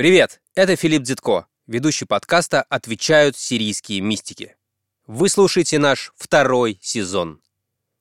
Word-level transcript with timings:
Привет, 0.00 0.40
это 0.54 0.76
Филипп 0.76 1.02
Дзитко, 1.02 1.46
ведущий 1.66 2.06
подкаста 2.06 2.62
«Отвечают 2.62 3.36
сирийские 3.36 4.00
мистики». 4.00 4.56
Вы 5.06 5.28
слушаете 5.28 5.78
наш 5.78 6.14
второй 6.16 6.78
сезон. 6.80 7.42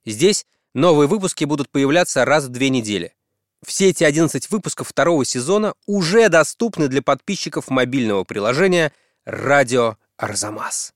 Здесь 0.06 0.46
новые 0.74 1.10
выпуски 1.10 1.44
будут 1.44 1.70
появляться 1.70 2.24
раз 2.24 2.46
в 2.46 2.52
две 2.52 2.70
недели. 2.70 3.16
Все 3.66 3.90
эти 3.90 4.06
11 4.06 4.50
выпусков 4.50 4.88
второго 4.88 5.26
сезона 5.26 5.74
уже 5.88 6.30
доступны 6.30 6.88
для 6.88 7.02
подписчиков 7.02 7.70
мобильного 7.70 8.24
приложения 8.24 8.94
«Радио 9.26 9.98
Арзамас». 10.16 10.94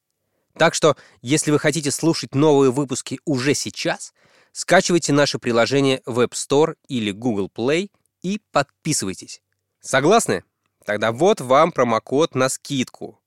Так 0.58 0.74
что, 0.74 0.96
если 1.22 1.52
вы 1.52 1.60
хотите 1.60 1.92
слушать 1.92 2.34
новые 2.34 2.72
выпуски 2.72 3.20
уже 3.26 3.56
сейчас, 3.56 4.14
скачивайте 4.54 5.12
наше 5.12 5.38
приложение 5.38 6.02
в 6.06 6.22
App 6.22 6.32
Store 6.32 6.76
или 6.88 7.12
Google 7.12 7.52
Play 7.54 7.92
и 8.22 8.40
подписывайтесь. 8.54 9.42
Согласны? 9.82 10.46
Тогда 10.86 11.12
вот 11.12 11.42
вам 11.42 11.72
промокод 11.72 12.36
на 12.36 12.50
скидку. 12.50 13.20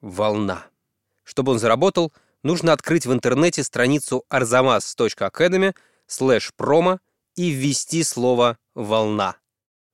Волна. 0.00 0.64
Чтобы 1.24 1.52
он 1.52 1.58
заработал, 1.58 2.12
нужно 2.42 2.72
открыть 2.72 3.06
в 3.06 3.12
интернете 3.12 3.62
страницу 3.62 4.24
arzamas.academy 4.30 5.74
slash 6.08 6.50
promo 6.58 6.98
и 7.36 7.50
ввести 7.50 8.02
слово 8.02 8.58
«волна». 8.74 9.36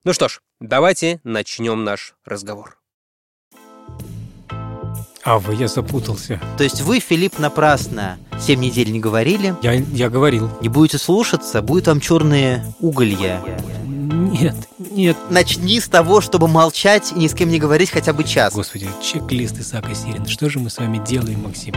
Ну 0.04 0.12
что 0.12 0.28
ж, 0.28 0.40
давайте 0.60 1.20
начнем 1.24 1.84
наш 1.84 2.14
разговор. 2.24 2.78
А 5.24 5.38
вы, 5.38 5.56
я 5.56 5.68
запутался. 5.68 6.40
То 6.56 6.64
есть 6.64 6.80
вы, 6.80 7.00
Филипп, 7.00 7.38
напрасно 7.38 8.18
семь 8.40 8.60
недель 8.60 8.90
не 8.90 9.00
говорили, 9.00 9.54
Я, 9.62 9.72
я 9.72 10.08
говорил. 10.08 10.50
не 10.62 10.68
будете 10.68 10.96
слушаться, 10.98 11.60
будет 11.60 11.88
вам 11.88 12.00
черные 12.00 12.64
уголья. 12.80 13.42
Нет, 14.10 14.56
нет. 14.78 15.16
Начни 15.28 15.80
с 15.80 15.88
того, 15.88 16.20
чтобы 16.20 16.48
молчать 16.48 17.12
и 17.12 17.18
ни 17.18 17.26
с 17.26 17.34
кем 17.34 17.50
не 17.50 17.58
говорить 17.58 17.90
хотя 17.90 18.12
бы 18.12 18.24
час. 18.24 18.54
Господи, 18.54 18.88
чек-лист 19.02 19.58
Исаака 19.58 19.94
Сирин. 19.94 20.26
Что 20.26 20.48
же 20.48 20.58
мы 20.58 20.70
с 20.70 20.78
вами 20.78 20.98
делаем, 21.04 21.42
Максим? 21.42 21.74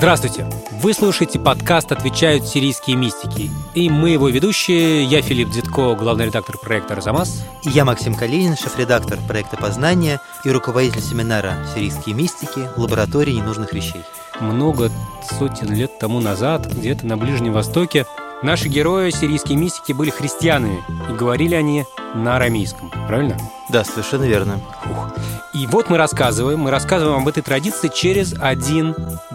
Здравствуйте! 0.00 0.46
Вы 0.80 0.94
слушаете 0.94 1.38
подкаст 1.38 1.92
«Отвечают 1.92 2.46
сирийские 2.46 2.96
мистики». 2.96 3.50
И 3.74 3.90
мы 3.90 4.08
его 4.08 4.30
ведущие, 4.30 5.04
я 5.04 5.20
Филипп 5.20 5.50
Дзитко, 5.50 5.94
главный 5.94 6.24
редактор 6.24 6.56
проекта 6.56 6.94
«Арзамас». 6.94 7.44
И 7.64 7.68
я 7.68 7.84
Максим 7.84 8.14
Калинин, 8.14 8.56
шеф-редактор 8.56 9.18
проекта 9.28 9.58
«Познание» 9.58 10.18
и 10.42 10.50
руководитель 10.50 11.02
семинара 11.02 11.66
«Сирийские 11.74 12.14
мистики. 12.14 12.66
Лаборатории 12.78 13.32
ненужных 13.32 13.74
вещей». 13.74 14.00
Много 14.40 14.90
сотен 15.38 15.74
лет 15.74 15.98
тому 15.98 16.20
назад, 16.20 16.66
где-то 16.66 17.06
на 17.06 17.18
Ближнем 17.18 17.52
Востоке, 17.52 18.06
наши 18.42 18.68
герои, 18.68 19.10
сирийские 19.10 19.56
мистики, 19.56 19.92
были 19.92 20.10
христианами, 20.10 20.82
и 21.08 21.12
говорили 21.12 21.54
они 21.54 21.84
на 22.14 22.36
арамейском, 22.36 22.90
правильно? 23.06 23.36
Да, 23.68 23.84
совершенно 23.84 24.24
верно. 24.24 24.60
Ух. 24.84 25.12
И 25.52 25.66
вот 25.66 25.90
мы 25.90 25.98
рассказываем, 25.98 26.60
мы 26.60 26.70
рассказываем 26.70 27.22
об 27.22 27.28
этой 27.28 27.42
традиции 27.42 27.88
через 27.88 28.34
один 28.38 28.94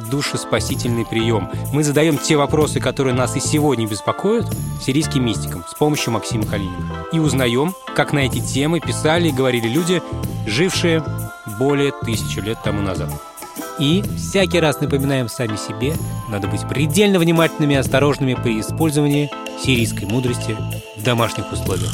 душеспасительный 0.09 1.05
прием. 1.05 1.49
Мы 1.73 1.83
задаем 1.83 2.17
те 2.17 2.37
вопросы, 2.37 2.79
которые 2.79 3.13
нас 3.13 3.35
и 3.35 3.39
сегодня 3.39 3.87
беспокоят, 3.87 4.45
сирийским 4.81 5.25
мистикам 5.25 5.65
с 5.67 5.73
помощью 5.75 6.13
Максима 6.13 6.45
Калинина. 6.45 7.05
И 7.11 7.19
узнаем, 7.19 7.73
как 7.95 8.13
на 8.13 8.19
эти 8.19 8.39
темы 8.39 8.79
писали 8.79 9.27
и 9.27 9.33
говорили 9.33 9.67
люди, 9.67 10.01
жившие 10.47 11.03
более 11.59 11.91
тысячи 11.91 12.39
лет 12.39 12.59
тому 12.63 12.81
назад. 12.81 13.11
И 13.77 14.03
всякий 14.17 14.61
раз 14.61 14.79
напоминаем 14.79 15.27
сами 15.27 15.57
себе, 15.57 15.95
надо 16.29 16.47
быть 16.47 16.65
предельно 16.67 17.19
внимательными 17.19 17.73
и 17.73 17.77
осторожными 17.77 18.33
при 18.33 18.61
использовании 18.61 19.29
сирийской 19.61 20.05
мудрости 20.05 20.55
в 20.95 21.03
домашних 21.03 21.51
условиях. 21.51 21.91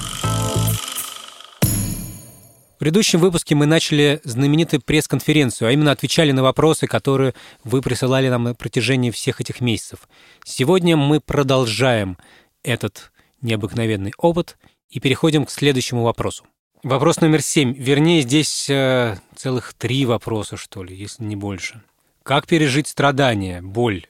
В 2.75 2.77
предыдущем 2.77 3.19
выпуске 3.19 3.55
мы 3.55 3.65
начали 3.65 4.21
знаменитую 4.23 4.81
пресс-конференцию, 4.81 5.70
а 5.70 5.71
именно 5.71 5.91
отвечали 5.91 6.31
на 6.31 6.43
вопросы, 6.43 6.86
которые 6.86 7.33
вы 7.64 7.81
присылали 7.81 8.30
нам 8.30 8.43
на 8.43 8.55
протяжении 8.55 9.09
всех 9.09 9.41
этих 9.41 9.59
месяцев. 9.59 10.08
Сегодня 10.43 10.95
мы 10.97 11.20
продолжаем 11.20 12.17
этот 12.64 13.11
необыкновенный 13.41 14.14
опыт 14.17 14.58
и 14.89 14.99
переходим 14.99 15.45
к 15.45 15.52
следующему 15.52 16.03
вопросу. 16.03 16.43
Вопрос 16.83 17.21
номер 17.21 17.43
семь. 17.43 17.75
Вернее, 17.75 18.21
здесь 18.21 18.67
э, 18.67 19.15
целых 19.36 19.75
три 19.75 20.03
вопроса, 20.03 20.58
что 20.58 20.83
ли, 20.83 20.95
если 20.95 21.23
не 21.23 21.36
больше. 21.36 21.83
Как 22.23 22.47
пережить 22.47 22.87
страдания, 22.87 23.61
боль, 23.61 24.08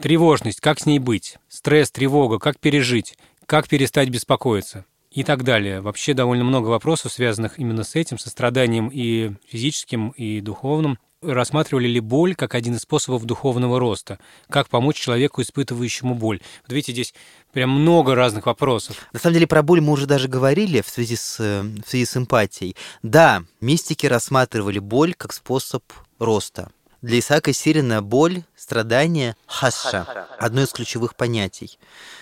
тревожность, 0.00 0.62
как 0.62 0.80
с 0.80 0.86
ней 0.86 1.00
быть, 1.00 1.36
стресс, 1.48 1.90
тревога, 1.90 2.38
как 2.38 2.58
пережить, 2.58 3.18
как 3.44 3.68
перестать 3.68 4.08
беспокоиться 4.08 4.86
и 5.10 5.22
так 5.22 5.44
далее. 5.44 5.82
Вообще 5.82 6.14
довольно 6.14 6.44
много 6.44 6.68
вопросов, 6.68 7.12
связанных 7.12 7.58
именно 7.58 7.84
с 7.84 7.94
этим, 7.94 8.18
со 8.18 8.30
страданием 8.30 8.88
и 8.88 9.32
физическим, 9.46 10.08
и 10.10 10.40
духовным. 10.40 10.98
Рассматривали 11.20 11.88
ли 11.88 11.98
боль 11.98 12.36
как 12.36 12.54
один 12.54 12.76
из 12.76 12.82
способов 12.82 13.24
духовного 13.24 13.80
роста? 13.80 14.20
Как 14.48 14.68
помочь 14.68 15.00
человеку, 15.00 15.42
испытывающему 15.42 16.14
боль? 16.14 16.40
Вот 16.62 16.72
видите, 16.72 16.92
здесь 16.92 17.12
прям 17.52 17.70
много 17.70 18.14
разных 18.14 18.46
вопросов. 18.46 19.08
На 19.12 19.18
самом 19.18 19.34
деле 19.34 19.48
про 19.48 19.64
боль 19.64 19.80
мы 19.80 19.94
уже 19.94 20.06
даже 20.06 20.28
говорили 20.28 20.80
в 20.80 20.88
связи 20.88 21.16
с, 21.16 21.40
э, 21.40 21.62
в 21.62 21.88
связи 21.88 22.04
с 22.04 22.16
эмпатией. 22.16 22.76
Да, 23.02 23.42
мистики 23.60 24.06
рассматривали 24.06 24.78
боль 24.78 25.12
как 25.12 25.32
способ 25.32 25.82
роста. 26.20 26.70
Для 27.00 27.20
Исаака 27.20 27.52
Сирина 27.52 28.02
боль, 28.02 28.42
страдание– 28.56 29.36
хасша– 29.46 30.26
одно 30.40 30.62
из 30.62 30.70
ключевых 30.70 31.14
понятий. 31.14 31.78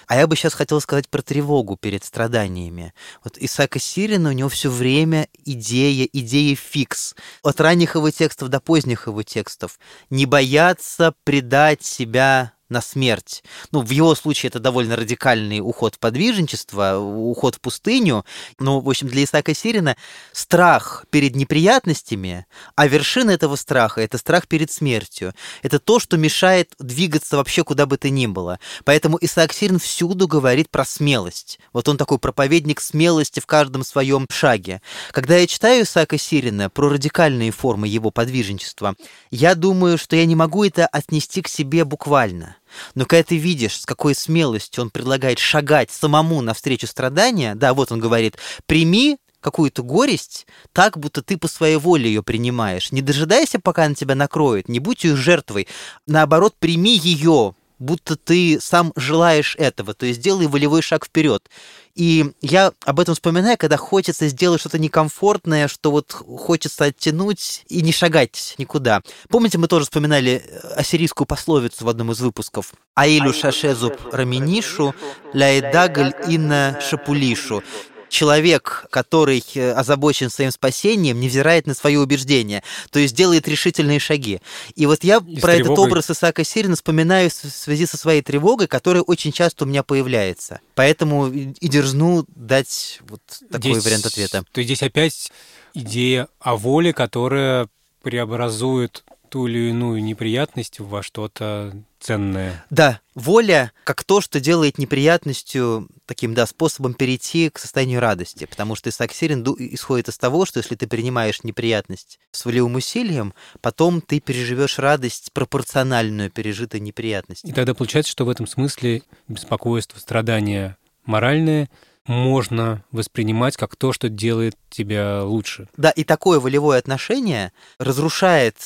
А 0.06 0.16
я 0.16 0.26
бы 0.26 0.36
сейчас 0.36 0.52
хотел 0.52 0.82
сказать 0.82 1.08
про 1.08 1.22
тревогу 1.22 1.76
перед 1.76 2.04
страданиями. 2.04 2.92
Вот 3.24 3.38
Исаака 3.38 3.78
Сирина, 3.78 4.28
у 4.28 4.32
него 4.32 4.50
все 4.50 4.68
время 4.68 5.28
идея, 5.46 6.06
идея 6.12 6.54
фикс. 6.56 7.14
От 7.42 7.58
ранних 7.58 7.94
его 7.94 8.10
текстов 8.10 8.50
до 8.50 8.60
поздних 8.60 9.06
его 9.06 9.22
текстов. 9.22 9.78
Не 10.10 10.26
бояться 10.26 11.14
предать 11.24 11.82
себя 11.82 12.52
на 12.68 12.80
смерть. 12.80 13.42
Ну, 13.70 13.82
в 13.82 13.90
его 13.90 14.14
случае 14.14 14.48
это 14.48 14.58
довольно 14.58 14.96
радикальный 14.96 15.60
уход 15.60 15.96
в 15.96 15.98
подвижничество, 15.98 16.98
уход 16.98 17.56
в 17.56 17.60
пустыню. 17.60 18.24
Но, 18.58 18.80
в 18.80 18.88
общем, 18.88 19.08
для 19.08 19.24
Исаака 19.24 19.54
Сирина 19.54 19.96
страх 20.32 21.04
перед 21.10 21.36
неприятностями, 21.36 22.46
а 22.74 22.86
вершина 22.86 23.30
этого 23.30 23.56
страха– 23.56 24.00
это 24.02 24.18
страх 24.18 24.48
перед 24.48 24.70
смертью. 24.72 25.32
Это 25.62 25.78
то, 25.78 25.98
что 26.00 26.16
мешает 26.16 26.72
двигаться 26.78 27.36
вообще 27.36 27.64
куда 27.64 27.86
бы 27.86 27.98
то 27.98 28.10
ни 28.10 28.26
было. 28.26 28.58
Поэтому 28.84 29.18
Исаак 29.20 29.52
Сирин 29.52 29.78
всюду 29.78 30.26
говорит 30.26 30.70
про 30.70 30.84
смелость. 30.84 31.58
Вот 31.72 31.88
он 31.88 31.96
такой 31.96 32.18
проповедник 32.18 32.80
смелости 32.80 33.40
в 33.40 33.46
каждом 33.46 33.84
своем 33.84 34.26
шаге. 34.30 34.82
Когда 35.12 35.36
я 35.36 35.46
читаю 35.46 35.84
Исаака 35.84 36.18
Сирина 36.18 36.70
про 36.70 36.88
радикальные 36.88 37.50
формы 37.50 37.88
его 37.88 38.10
подвижничества, 38.10 38.94
я 39.30 39.54
думаю, 39.54 39.98
что 39.98 40.16
я 40.16 40.26
не 40.26 40.34
могу 40.34 40.64
это 40.64 40.86
отнести 40.86 41.42
к 41.42 41.48
себе 41.48 41.84
буквально. 41.84 42.55
Но 42.94 43.04
когда 43.06 43.24
ты 43.24 43.36
видишь, 43.36 43.80
с 43.80 43.86
какой 43.86 44.14
смелостью 44.14 44.82
он 44.82 44.90
предлагает 44.90 45.38
шагать 45.38 45.90
самому 45.90 46.40
навстречу 46.42 46.86
страдания, 46.86 47.54
да, 47.54 47.74
вот 47.74 47.92
он 47.92 48.00
говорит, 48.00 48.36
прими 48.66 49.18
какую-то 49.40 49.82
горесть 49.82 50.46
так, 50.72 50.98
будто 50.98 51.22
ты 51.22 51.36
по 51.38 51.46
своей 51.46 51.76
воле 51.76 52.08
ее 52.08 52.22
принимаешь. 52.22 52.90
Не 52.90 53.02
дожидайся, 53.02 53.60
пока 53.60 53.84
она 53.84 53.94
тебя 53.94 54.14
накроет, 54.14 54.68
не 54.68 54.80
будь 54.80 55.04
ее 55.04 55.14
жертвой. 55.14 55.68
Наоборот, 56.06 56.56
прими 56.58 56.96
ее, 56.96 57.54
будто 57.78 58.16
ты 58.16 58.58
сам 58.60 58.92
желаешь 58.96 59.56
этого, 59.58 59.94
то 59.94 60.06
есть 60.06 60.20
делай 60.20 60.46
волевой 60.46 60.82
шаг 60.82 61.06
вперед. 61.06 61.48
И 61.94 62.32
я 62.42 62.72
об 62.84 63.00
этом 63.00 63.14
вспоминаю, 63.14 63.56
когда 63.56 63.78
хочется 63.78 64.28
сделать 64.28 64.60
что-то 64.60 64.78
некомфортное, 64.78 65.66
что 65.66 65.90
вот 65.90 66.12
хочется 66.12 66.84
оттянуть 66.84 67.64
и 67.68 67.80
не 67.80 67.92
шагать 67.92 68.54
никуда. 68.58 69.00
Помните, 69.30 69.56
мы 69.56 69.66
тоже 69.66 69.86
вспоминали 69.86 70.44
ассирийскую 70.76 71.26
пословицу 71.26 71.86
в 71.86 71.88
одном 71.88 72.12
из 72.12 72.20
выпусков? 72.20 72.74
«Аилю 72.94 73.32
шашезуб 73.32 73.94
раминишу, 74.12 74.94
ляйдагаль 75.32 76.14
инна 76.28 76.78
шапулишу» 76.86 77.62
человек, 78.08 78.86
который 78.90 79.42
э, 79.54 79.72
озабочен 79.72 80.30
своим 80.30 80.50
спасением, 80.50 81.20
невзирает 81.20 81.66
на 81.66 81.74
свои 81.74 81.96
убеждения, 81.96 82.62
то 82.90 82.98
есть 82.98 83.14
делает 83.14 83.48
решительные 83.48 83.98
шаги. 83.98 84.40
И 84.74 84.86
вот 84.86 85.04
я 85.04 85.16
И 85.26 85.40
про 85.40 85.52
этот 85.54 85.66
тревогой. 85.66 85.84
образ 85.86 86.10
Исаака 86.10 86.44
Сирина 86.44 86.76
вспоминаю 86.76 87.30
в 87.30 87.32
связи 87.32 87.86
со 87.86 87.96
своей 87.96 88.22
тревогой, 88.22 88.66
которая 88.68 89.02
очень 89.02 89.32
часто 89.32 89.64
у 89.64 89.66
меня 89.68 89.82
появляется. 89.82 90.60
Поэтому 90.74 91.28
и 91.28 91.46
и 91.60 91.68
дерзну 91.68 92.24
дать 92.34 93.00
вот 93.08 93.20
такой 93.50 93.72
Здесь- 93.72 93.84
вариант 93.84 94.06
ответа. 94.06 94.44
То 94.52 94.60
есть 94.60 94.68
здесь 94.68 94.82
опять 94.82 95.32
идея 95.74 96.28
о 96.40 96.56
воле, 96.56 96.92
которая 96.92 97.68
преобразует 98.02 99.04
ту 99.36 99.48
или 99.48 99.68
иную 99.68 100.02
неприятность 100.02 100.80
во 100.80 101.02
что-то 101.02 101.74
ценное. 102.00 102.64
Да, 102.70 103.00
воля 103.14 103.70
как 103.84 104.02
то, 104.02 104.22
что 104.22 104.40
делает 104.40 104.78
неприятностью 104.78 105.88
таким, 106.06 106.32
да, 106.32 106.46
способом 106.46 106.94
перейти 106.94 107.50
к 107.50 107.58
состоянию 107.58 108.00
радости. 108.00 108.46
Потому 108.46 108.76
что 108.76 108.88
Исаак 108.88 109.12
Сирин 109.12 109.44
исходит 109.58 110.08
из 110.08 110.16
того, 110.16 110.46
что 110.46 110.60
если 110.60 110.74
ты 110.74 110.86
принимаешь 110.86 111.44
неприятность 111.44 112.18
с 112.30 112.46
волевым 112.46 112.76
усилием, 112.76 113.34
потом 113.60 114.00
ты 114.00 114.20
переживешь 114.20 114.78
радость 114.78 115.32
пропорциональную 115.34 116.30
пережитой 116.30 116.80
неприятности. 116.80 117.46
И 117.46 117.52
тогда 117.52 117.74
получается, 117.74 118.12
что 118.12 118.24
в 118.24 118.30
этом 118.30 118.46
смысле 118.46 119.02
беспокойство, 119.28 119.98
страдания 119.98 120.78
моральные 121.04 121.68
можно 122.06 122.84
воспринимать 122.92 123.56
как 123.56 123.76
то, 123.76 123.92
что 123.92 124.08
делает 124.08 124.56
тебя 124.70 125.24
лучше. 125.24 125.68
Да, 125.76 125.90
и 125.90 126.04
такое 126.04 126.40
волевое 126.40 126.78
отношение 126.78 127.52
разрушает 127.78 128.56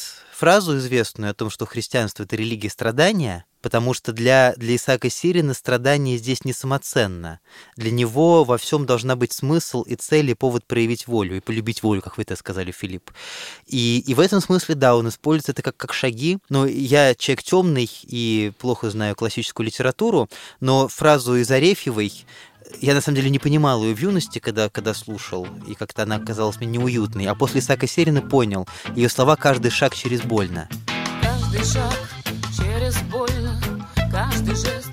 фразу 0.40 0.78
известную 0.78 1.32
о 1.32 1.34
том, 1.34 1.50
что 1.50 1.66
христианство— 1.66 2.22
это 2.24 2.34
религия 2.34 2.70
страдания, 2.70 3.44
потому 3.60 3.92
что 3.92 4.14
для, 4.14 4.54
для 4.56 4.76
Исаака 4.76 5.10
Сирина 5.10 5.52
страдание 5.52 6.16
здесь 6.16 6.46
не 6.46 6.54
самоценно. 6.54 7.40
Для 7.76 7.90
него 7.90 8.44
во 8.44 8.56
всем 8.56 8.86
должна 8.86 9.16
быть 9.16 9.34
смысл 9.34 9.82
и 9.82 9.96
цель, 9.96 10.30
и 10.30 10.34
повод 10.34 10.64
проявить 10.64 11.06
волю, 11.06 11.36
и 11.36 11.40
полюбить 11.40 11.82
волю, 11.82 12.00
как 12.00 12.16
вы 12.16 12.22
это 12.22 12.36
сказали, 12.36 12.72
Филипп. 12.72 13.10
И, 13.66 14.02
и 14.06 14.14
в 14.14 14.20
этом 14.20 14.40
смысле, 14.40 14.76
да, 14.76 14.96
он 14.96 15.10
использует 15.10 15.50
это 15.50 15.62
как, 15.62 15.76
как 15.76 15.92
шаги. 15.92 16.38
Но 16.48 16.64
я 16.64 17.14
человек 17.14 17.42
темный 17.42 17.90
и 18.04 18.52
плохо 18.58 18.88
знаю 18.88 19.16
классическую 19.16 19.66
литературу, 19.66 20.30
но 20.60 20.88
фразу 20.88 21.36
из 21.36 21.50
Арефьевой 21.50 22.24
я 22.80 22.94
на 22.94 23.00
самом 23.00 23.16
деле 23.16 23.30
не 23.30 23.38
понимал 23.38 23.82
ее 23.82 23.94
в 23.94 24.00
юности, 24.00 24.38
когда, 24.38 24.68
когда 24.68 24.94
слушал, 24.94 25.46
и 25.66 25.74
как-то 25.74 26.02
она 26.02 26.18
казалась 26.18 26.56
мне 26.56 26.66
неуютной. 26.66 27.26
А 27.26 27.34
после 27.34 27.60
Исаака 27.60 27.86
Серина 27.86 28.22
понял, 28.22 28.66
ее 28.94 29.08
слова 29.08 29.36
«каждый 29.36 29.70
шаг 29.70 29.94
через 29.94 30.22
больно». 30.22 30.68
Каждый 31.22 31.64
шаг 31.64 31.94
через 32.56 32.96
больно, 33.02 33.60
каждый 34.10 34.54
жест 34.54 34.89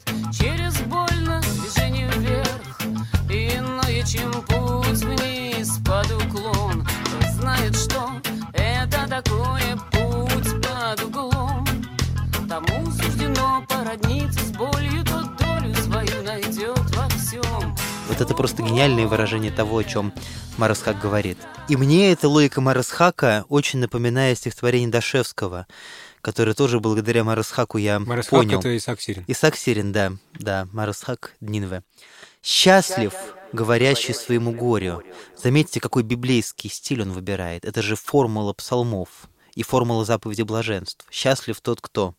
Вот 18.18 18.26
это 18.26 18.34
просто 18.34 18.64
гениальное 18.64 19.06
выражение 19.06 19.52
того, 19.52 19.78
о 19.78 19.84
чем 19.84 20.12
Марасхак 20.58 21.00
говорит. 21.00 21.38
И 21.70 21.76
мне 21.78 22.12
эта 22.12 22.28
логика 22.28 22.62
Марасхака 22.62 23.46
очень 23.48 23.78
напоминает 23.78 24.40
стихотворение 24.40 24.90
Дашевского, 24.90 25.68
которое 26.22 26.56
тоже 26.56 26.80
благодаря 26.80 27.24
Марасхаку 27.24 27.78
я 27.78 28.00
Марасхак 28.00 28.32
понял. 28.32 28.58
это 28.58 28.76
Исаак 28.76 29.02
Сирин. 29.02 29.24
Исаак 29.28 29.56
Сирин, 29.56 29.92
да, 29.92 30.14
да, 30.34 30.68
Марасхак 30.74 31.36
Днинве. 31.42 31.84
«Счастлив, 32.42 33.14
говорящий 33.54 34.16
своему 34.16 34.52
горю». 34.52 35.04
Заметьте, 35.36 35.80
какой 35.80 36.02
библейский 36.02 36.72
стиль 36.72 37.04
он 37.04 37.12
выбирает. 37.12 37.66
Это 37.66 37.84
же 37.84 37.96
формула 37.96 38.52
псалмов 38.54 39.30
и 39.54 39.62
формула 39.62 40.06
заповеди 40.06 40.42
блаженств. 40.42 41.06
«Счастлив 41.12 41.62
тот, 41.62 41.82
кто». 41.82 42.16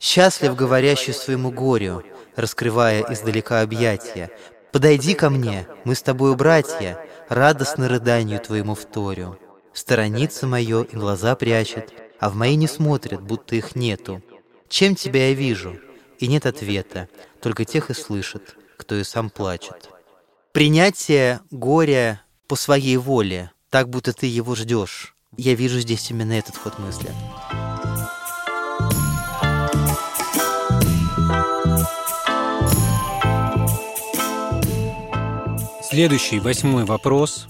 «Счастлив, 0.00 0.56
говорящий 0.56 1.12
своему 1.12 1.50
горю, 1.50 2.02
раскрывая 2.36 3.04
издалека 3.10 3.60
объятия. 3.60 4.30
Подойди 4.76 5.14
ко 5.14 5.30
мне, 5.30 5.66
мы 5.86 5.94
с 5.94 6.02
тобою 6.02 6.34
братья, 6.34 7.02
радостно 7.30 7.88
рыданию 7.88 8.38
твоему 8.40 8.74
вторю. 8.74 9.38
Сторонится 9.72 10.46
мое 10.46 10.82
и 10.82 10.94
глаза 10.94 11.34
прячет, 11.34 11.94
а 12.20 12.28
в 12.28 12.34
мои 12.34 12.56
не 12.56 12.66
смотрят, 12.66 13.22
будто 13.22 13.56
их 13.56 13.74
нету. 13.74 14.22
Чем 14.68 14.94
тебя 14.94 15.28
я 15.28 15.32
вижу? 15.32 15.80
И 16.18 16.26
нет 16.26 16.44
ответа, 16.44 17.08
только 17.40 17.64
тех 17.64 17.88
и 17.88 17.94
слышит, 17.94 18.58
кто 18.76 18.96
и 18.96 19.02
сам 19.02 19.30
плачет. 19.30 19.88
Принятие 20.52 21.40
горя 21.50 22.20
по 22.46 22.54
своей 22.54 22.98
воле, 22.98 23.52
так 23.70 23.88
будто 23.88 24.12
ты 24.12 24.26
его 24.26 24.54
ждешь. 24.54 25.14
Я 25.38 25.54
вижу 25.54 25.80
здесь 25.80 26.10
именно 26.10 26.34
этот 26.34 26.58
ход 26.58 26.78
мысли. 26.78 27.08
Следующий, 35.96 36.40
восьмой 36.40 36.84
вопрос. 36.84 37.46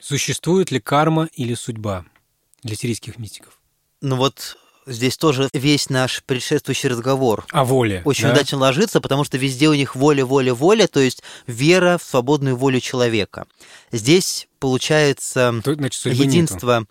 Существует 0.00 0.70
ли 0.70 0.78
карма 0.78 1.28
или 1.34 1.54
судьба 1.54 2.04
для 2.62 2.76
сирийских 2.76 3.18
мистиков? 3.18 3.58
Ну 4.00 4.14
вот 4.14 4.56
здесь 4.86 5.16
тоже 5.16 5.48
весь 5.52 5.90
наш 5.90 6.22
предшествующий 6.22 6.90
разговор 6.90 7.44
О 7.50 7.64
воле. 7.64 8.02
очень 8.04 8.28
да? 8.28 8.34
удачно 8.34 8.58
ложится, 8.58 9.00
потому 9.00 9.24
что 9.24 9.36
везде 9.36 9.68
у 9.68 9.74
них 9.74 9.96
воля, 9.96 10.24
воля, 10.24 10.54
воля, 10.54 10.86
то 10.86 11.00
есть 11.00 11.24
вера 11.48 11.98
в 11.98 12.04
свободную 12.04 12.54
волю 12.54 12.78
человека. 12.78 13.48
Здесь 13.90 14.46
получается 14.60 15.52
То- 15.64 15.74
Значит, 15.74 16.00
судьбы 16.00 16.26
нету. 16.26 16.86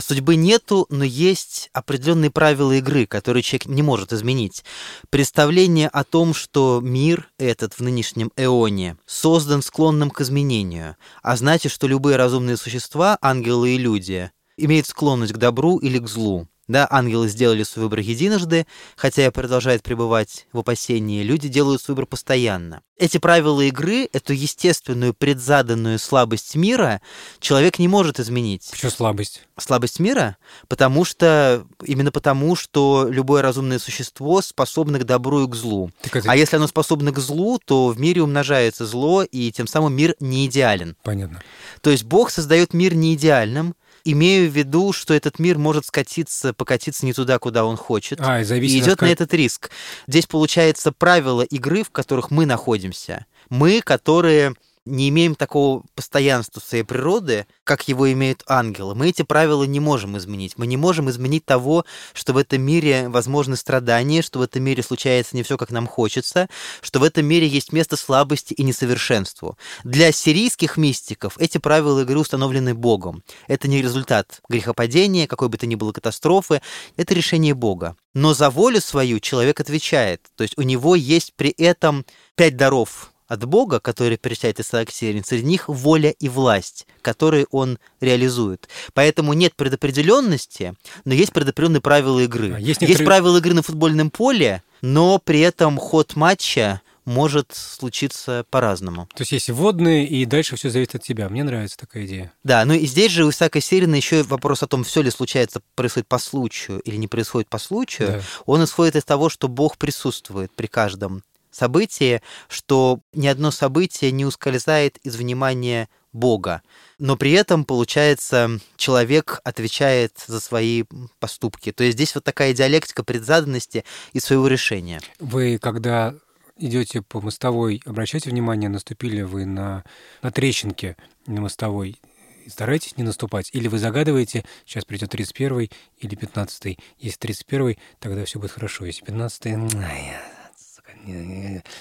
Судьбы 0.00 0.36
нету, 0.36 0.86
но 0.90 1.02
есть 1.02 1.70
определенные 1.72 2.30
правила 2.30 2.70
игры, 2.72 3.04
которые 3.06 3.42
человек 3.42 3.66
не 3.66 3.82
может 3.82 4.12
изменить. 4.12 4.64
Представление 5.10 5.88
о 5.88 6.04
том, 6.04 6.34
что 6.34 6.80
мир 6.80 7.28
этот 7.36 7.74
в 7.74 7.80
нынешнем 7.80 8.30
эоне 8.36 8.96
создан 9.06 9.60
склонным 9.60 10.10
к 10.10 10.20
изменению, 10.20 10.96
а 11.22 11.36
значит, 11.36 11.72
что 11.72 11.88
любые 11.88 12.16
разумные 12.16 12.56
существа, 12.56 13.18
ангелы 13.20 13.70
и 13.70 13.78
люди, 13.78 14.30
имеют 14.56 14.86
склонность 14.86 15.32
к 15.32 15.38
добру 15.38 15.78
или 15.78 15.98
к 15.98 16.08
злу. 16.08 16.48
Да, 16.68 16.86
ангелы 16.90 17.28
сделали 17.28 17.62
свой 17.62 17.84
выбор 17.84 18.00
единожды, 18.00 18.66
хотя 18.94 19.26
и 19.26 19.30
продолжают 19.30 19.82
пребывать 19.82 20.46
в 20.52 20.58
опасении, 20.58 21.22
люди 21.22 21.48
делают 21.48 21.80
свой 21.80 21.94
выбор 21.94 22.06
постоянно. 22.06 22.82
Эти 22.98 23.18
правила 23.18 23.60
игры, 23.62 24.08
эту 24.12 24.32
естественную 24.32 25.14
предзаданную 25.14 25.98
слабость 25.98 26.56
мира, 26.56 27.00
человек 27.38 27.78
не 27.78 27.88
может 27.88 28.20
изменить. 28.20 28.68
Почему 28.70 28.90
слабость? 28.90 29.46
Слабость 29.56 30.00
мира? 30.00 30.36
Потому 30.66 31.04
что, 31.04 31.64
именно 31.84 32.10
потому, 32.10 32.56
что 32.56 33.06
любое 33.08 33.40
разумное 33.40 33.78
существо 33.78 34.42
способно 34.42 34.98
к 34.98 35.04
добру 35.04 35.44
и 35.44 35.48
к 35.48 35.54
злу. 35.54 35.90
Так 36.02 36.16
это 36.16 36.30
А 36.30 36.36
если 36.36 36.56
оно 36.56 36.66
способно 36.66 37.12
к 37.12 37.18
злу, 37.18 37.60
то 37.64 37.88
в 37.88 38.00
мире 38.00 38.22
умножается 38.22 38.84
зло, 38.84 39.22
и 39.22 39.52
тем 39.52 39.68
самым 39.68 39.94
мир 39.94 40.16
не 40.20 40.46
идеален. 40.46 40.96
понятно. 41.02 41.40
То 41.80 41.90
есть 41.90 42.04
Бог 42.04 42.30
создает 42.30 42.74
мир 42.74 42.94
не 42.94 43.14
идеальным, 43.14 43.74
имею 44.04 44.50
в 44.50 44.54
виду, 44.54 44.92
что 44.92 45.14
этот 45.14 45.38
мир 45.38 45.58
может 45.58 45.86
скатиться, 45.86 46.52
покатиться 46.52 47.04
не 47.06 47.12
туда, 47.12 47.38
куда 47.38 47.64
он 47.64 47.76
хочет. 47.76 48.20
А, 48.20 48.40
и 48.40 48.44
И 48.44 48.78
идет 48.78 48.94
от 48.94 49.02
на 49.02 49.06
этот 49.12 49.34
риск. 49.34 49.70
Здесь 50.06 50.26
получается 50.26 50.92
правила 50.92 51.42
игры, 51.42 51.82
в 51.82 51.90
которых 51.90 52.30
мы 52.30 52.46
находимся. 52.46 53.26
Мы, 53.48 53.80
которые 53.80 54.54
не 54.88 55.08
имеем 55.08 55.34
такого 55.34 55.82
постоянства 55.94 56.60
своей 56.60 56.84
природы, 56.84 57.46
как 57.64 57.88
его 57.88 58.10
имеют 58.12 58.42
ангелы. 58.46 58.94
Мы 58.94 59.08
эти 59.08 59.22
правила 59.22 59.64
не 59.64 59.80
можем 59.80 60.16
изменить. 60.16 60.54
Мы 60.56 60.66
не 60.66 60.76
можем 60.76 61.10
изменить 61.10 61.44
того, 61.44 61.84
что 62.14 62.32
в 62.32 62.36
этом 62.36 62.62
мире 62.62 63.08
возможны 63.08 63.56
страдания, 63.56 64.22
что 64.22 64.38
в 64.38 64.42
этом 64.42 64.62
мире 64.62 64.82
случается 64.82 65.36
не 65.36 65.42
все, 65.42 65.56
как 65.56 65.70
нам 65.70 65.86
хочется, 65.86 66.48
что 66.80 66.98
в 67.00 67.04
этом 67.04 67.26
мире 67.26 67.46
есть 67.46 67.72
место 67.72 67.96
слабости 67.96 68.54
и 68.54 68.62
несовершенству. 68.62 69.58
Для 69.84 70.12
сирийских 70.12 70.76
мистиков 70.76 71.34
эти 71.38 71.58
правила 71.58 72.00
игры 72.00 72.18
установлены 72.18 72.74
Богом. 72.74 73.22
Это 73.46 73.68
не 73.68 73.82
результат 73.82 74.40
грехопадения, 74.48 75.26
какой 75.26 75.48
бы 75.48 75.58
то 75.58 75.66
ни 75.66 75.74
было 75.74 75.92
катастрофы, 75.92 76.62
это 76.96 77.14
решение 77.14 77.54
Бога. 77.54 77.96
Но 78.14 78.34
за 78.34 78.50
волю 78.50 78.80
свою 78.80 79.20
человек 79.20 79.60
отвечает. 79.60 80.22
То 80.36 80.42
есть 80.42 80.56
у 80.56 80.62
него 80.62 80.94
есть 80.94 81.34
при 81.36 81.50
этом 81.50 82.04
пять 82.34 82.56
даров 82.56 83.12
от 83.28 83.44
Бога, 83.44 83.78
которые 83.78 84.16
перечисляет 84.18 84.58
Исаак 84.58 84.90
Сирин, 84.90 85.22
среди 85.24 85.44
них 85.44 85.68
воля 85.68 86.10
и 86.10 86.28
власть, 86.28 86.86
которые 87.02 87.46
он 87.50 87.78
реализует. 88.00 88.68
Поэтому 88.94 89.34
нет 89.34 89.54
предопределенности, 89.54 90.74
но 91.04 91.14
есть 91.14 91.32
предопределенные 91.32 91.80
правила 91.80 92.18
игры. 92.20 92.54
А, 92.54 92.58
есть 92.58 92.66
есть 92.68 92.80
некоторые- 92.80 93.06
правила 93.06 93.36
игры 93.38 93.54
на 93.54 93.62
футбольном 93.62 94.10
поле, 94.10 94.62
но 94.80 95.18
при 95.18 95.40
этом 95.40 95.76
ход 95.76 96.16
матча 96.16 96.80
может 97.04 97.54
случиться 97.54 98.44
по-разному. 98.50 99.08
То 99.14 99.22
есть 99.22 99.32
есть 99.32 99.48
водные, 99.48 100.06
и 100.06 100.26
дальше 100.26 100.56
все 100.56 100.68
зависит 100.68 100.96
от 100.96 101.02
тебя. 101.02 101.30
Мне 101.30 101.42
нравится 101.42 101.78
такая 101.78 102.04
идея. 102.04 102.32
Да, 102.44 102.62
ну 102.66 102.74
и 102.74 102.84
здесь 102.86 103.10
же 103.10 103.24
у 103.24 103.30
Исаака 103.30 103.62
Сирина 103.62 103.94
еще 103.94 104.22
вопрос 104.24 104.62
о 104.62 104.66
том, 104.66 104.84
все 104.84 105.00
ли 105.00 105.10
случается, 105.10 105.62
происходит 105.74 106.06
по 106.06 106.18
случаю 106.18 106.80
или 106.80 106.96
не 106.96 107.08
происходит 107.08 107.48
по 107.48 107.56
случаю. 107.58 108.08
Да. 108.08 108.20
Он 108.44 108.62
исходит 108.64 108.96
из 108.96 109.04
того, 109.04 109.30
что 109.30 109.48
Бог 109.48 109.78
присутствует 109.78 110.52
при 110.54 110.66
каждом 110.66 111.22
событии, 111.58 112.22
что 112.48 113.00
ни 113.12 113.26
одно 113.26 113.50
событие 113.50 114.10
не 114.12 114.24
ускользает 114.24 114.98
из 114.98 115.16
внимания 115.16 115.88
Бога. 116.12 116.62
Но 116.98 117.16
при 117.16 117.32
этом, 117.32 117.64
получается, 117.64 118.58
человек 118.76 119.40
отвечает 119.44 120.12
за 120.26 120.40
свои 120.40 120.84
поступки. 121.18 121.72
То 121.72 121.84
есть 121.84 121.96
здесь 121.96 122.14
вот 122.14 122.24
такая 122.24 122.52
диалектика 122.54 123.04
предзаданности 123.04 123.84
и 124.12 124.20
своего 124.20 124.48
решения. 124.48 125.00
Вы, 125.18 125.58
когда 125.58 126.14
идете 126.56 127.02
по 127.02 127.20
мостовой, 127.20 127.82
обращайте 127.84 128.30
внимание, 128.30 128.68
наступили 128.68 129.22
вы 129.22 129.44
на, 129.44 129.84
на 130.22 130.30
трещинки 130.30 130.96
на 131.26 131.40
мостовой. 131.40 132.00
старайтесь 132.48 132.96
не 132.96 133.04
наступать. 133.04 133.50
Или 133.52 133.68
вы 133.68 133.78
загадываете, 133.78 134.44
сейчас 134.64 134.84
придет 134.84 135.10
31 135.10 135.68
или 135.98 136.14
15 136.14 136.78
Если 136.98 137.18
31 137.18 137.76
тогда 138.00 138.24
все 138.24 138.38
будет 138.38 138.52
хорошо. 138.52 138.86
Если 138.86 139.04
15 139.04 139.46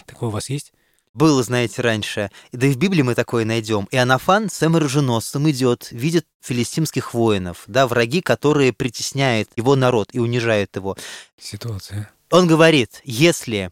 такое 0.05 0.29
у 0.29 0.31
вас 0.31 0.49
есть? 0.49 0.73
Было, 1.13 1.41
знаете, 1.41 1.81
раньше. 1.81 2.29
Да 2.51 2.67
и 2.67 2.71
в 2.71 2.77
Библии 2.77 3.01
мы 3.01 3.15
такое 3.15 3.43
найдем. 3.43 3.87
И 3.89 3.97
Анафан 3.97 4.51
с 4.51 4.61
оруженосцем 4.61 5.49
идет, 5.49 5.87
видит 5.91 6.27
филистимских 6.41 7.15
воинов, 7.15 7.63
да, 7.65 7.87
враги, 7.87 8.21
которые 8.21 8.71
притесняют 8.71 9.49
его 9.55 9.75
народ 9.75 10.09
и 10.11 10.19
унижают 10.19 10.75
его. 10.75 10.95
Ситуация. 11.39 12.11
Он 12.29 12.45
говорит, 12.45 13.01
если 13.03 13.71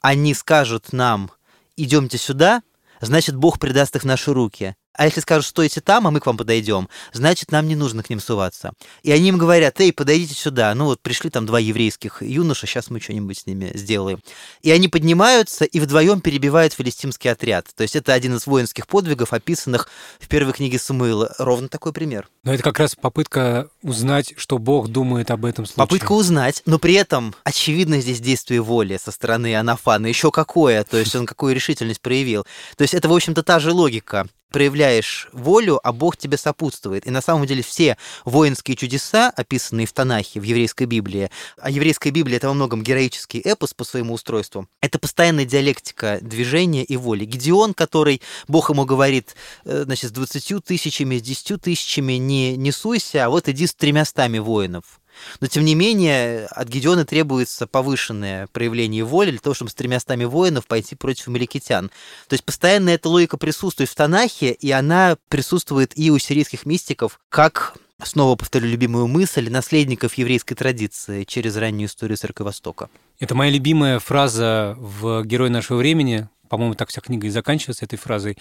они 0.00 0.34
скажут 0.34 0.92
нам, 0.92 1.32
идемте 1.76 2.16
сюда, 2.16 2.62
значит, 3.00 3.34
Бог 3.34 3.58
предаст 3.58 3.96
их 3.96 4.02
в 4.02 4.06
наши 4.06 4.32
руки. 4.32 4.76
А 4.96 5.06
если 5.06 5.20
скажут, 5.20 5.46
стойте 5.46 5.80
там, 5.80 6.06
а 6.06 6.10
мы 6.10 6.20
к 6.20 6.26
вам 6.26 6.36
подойдем, 6.36 6.88
значит, 7.12 7.50
нам 7.50 7.66
не 7.66 7.74
нужно 7.74 8.02
к 8.02 8.10
ним 8.10 8.20
суваться. 8.20 8.72
И 9.02 9.10
они 9.10 9.28
им 9.28 9.38
говорят, 9.38 9.80
эй, 9.80 9.92
подойдите 9.92 10.34
сюда. 10.34 10.72
Ну 10.74 10.86
вот 10.86 11.00
пришли 11.00 11.30
там 11.30 11.46
два 11.46 11.58
еврейских 11.58 12.22
юноша, 12.22 12.66
сейчас 12.66 12.90
мы 12.90 13.00
что-нибудь 13.00 13.38
с 13.38 13.46
ними 13.46 13.72
сделаем. 13.74 14.20
И 14.62 14.70
они 14.70 14.88
поднимаются 14.88 15.64
и 15.64 15.80
вдвоем 15.80 16.20
перебивают 16.20 16.74
филистимский 16.74 17.30
отряд. 17.30 17.66
То 17.74 17.82
есть 17.82 17.96
это 17.96 18.12
один 18.12 18.36
из 18.36 18.46
воинских 18.46 18.86
подвигов, 18.86 19.32
описанных 19.32 19.88
в 20.20 20.28
первой 20.28 20.52
книге 20.52 20.78
Самуила. 20.78 21.34
Ровно 21.38 21.68
такой 21.68 21.92
пример. 21.92 22.28
Но 22.44 22.54
это 22.54 22.62
как 22.62 22.78
раз 22.78 22.94
попытка 22.94 23.68
узнать, 23.82 24.34
что 24.36 24.58
Бог 24.58 24.88
думает 24.88 25.30
об 25.32 25.44
этом 25.44 25.66
случае. 25.66 25.78
Попытка 25.78 26.12
узнать, 26.12 26.62
но 26.66 26.78
при 26.78 26.94
этом 26.94 27.34
очевидно 27.42 28.00
здесь 28.00 28.20
действие 28.20 28.60
воли 28.60 29.00
со 29.02 29.10
стороны 29.10 29.56
Анафана. 29.56 30.06
Еще 30.06 30.30
какое, 30.30 30.84
то 30.84 30.98
есть 30.98 31.16
он 31.16 31.26
какую 31.26 31.54
решительность 31.54 32.00
проявил. 32.00 32.46
То 32.76 32.82
есть 32.82 32.94
это, 32.94 33.08
в 33.08 33.12
общем-то, 33.12 33.42
та 33.42 33.58
же 33.58 33.72
логика 33.72 34.28
проявляешь 34.54 35.26
волю, 35.32 35.80
а 35.82 35.92
Бог 35.92 36.16
тебе 36.16 36.38
сопутствует. 36.38 37.08
И 37.08 37.10
на 37.10 37.20
самом 37.20 37.44
деле 37.44 37.60
все 37.64 37.96
воинские 38.24 38.76
чудеса, 38.76 39.32
описанные 39.34 39.84
в 39.84 39.92
Танахе, 39.92 40.38
в 40.38 40.44
еврейской 40.44 40.84
Библии, 40.84 41.28
а 41.58 41.70
еврейская 41.70 42.10
Библия— 42.10 42.36
это 42.38 42.46
во 42.46 42.54
многом 42.54 42.84
героический 42.84 43.40
эпос 43.40 43.74
по 43.74 43.82
своему 43.82 44.14
устройству, 44.14 44.68
это 44.80 45.00
постоянная 45.00 45.44
диалектика 45.44 46.20
движения 46.22 46.84
и 46.84 46.96
воли. 46.96 47.24
Гедеон, 47.24 47.74
который 47.74 48.22
Бог 48.46 48.70
ему 48.70 48.84
говорит, 48.84 49.34
э, 49.64 49.82
значит, 49.86 50.10
с 50.10 50.12
20 50.12 50.64
тысячами, 50.64 51.18
с 51.18 51.22
10 51.22 51.60
тысячами 51.60 52.12
не, 52.12 52.56
не 52.56 52.70
суйся, 52.70 53.24
а 53.24 53.30
вот 53.30 53.48
иди 53.48 53.66
с 53.66 53.74
тремястами 53.74 54.38
воинов. 54.38 55.00
Но, 55.40 55.46
тем 55.46 55.64
не 55.64 55.74
менее, 55.74 56.46
от 56.46 56.68
Гедеона 56.68 57.04
требуется 57.04 57.66
повышенное 57.66 58.46
проявление 58.48 59.04
воли 59.04 59.30
для 59.30 59.40
того, 59.40 59.54
чтобы 59.54 59.70
с 59.70 59.74
тремястами 59.74 60.24
воинов 60.24 60.66
пойти 60.66 60.94
против 60.94 61.28
амаликитян. 61.28 61.90
То 62.28 62.34
есть 62.34 62.44
постоянно 62.44 62.90
эта 62.90 63.08
логика 63.08 63.36
присутствует 63.36 63.90
в 63.90 63.94
Танахе, 63.94 64.52
и 64.52 64.70
она 64.70 65.16
присутствует 65.28 65.96
и 65.96 66.10
у 66.10 66.18
сирийских 66.18 66.66
мистиков, 66.66 67.20
как 67.28 67.76
снова 68.02 68.36
повторю 68.36 68.66
любимую 68.66 69.06
мысль, 69.06 69.50
наследников 69.50 70.14
еврейской 70.14 70.54
традиции 70.54 71.24
через 71.24 71.56
раннюю 71.56 71.88
историю 71.88 72.16
Церкви 72.16 72.44
Востока. 72.44 72.90
Это 73.18 73.34
моя 73.34 73.50
любимая 73.50 73.98
фраза 73.98 74.76
в 74.78 75.24
«Герой 75.24 75.50
нашего 75.50 75.78
времени». 75.78 76.28
По-моему, 76.48 76.74
так 76.74 76.90
вся 76.90 77.00
книга 77.00 77.26
и 77.26 77.30
заканчивается 77.30 77.84
этой 77.84 77.98
фразой. 77.98 78.36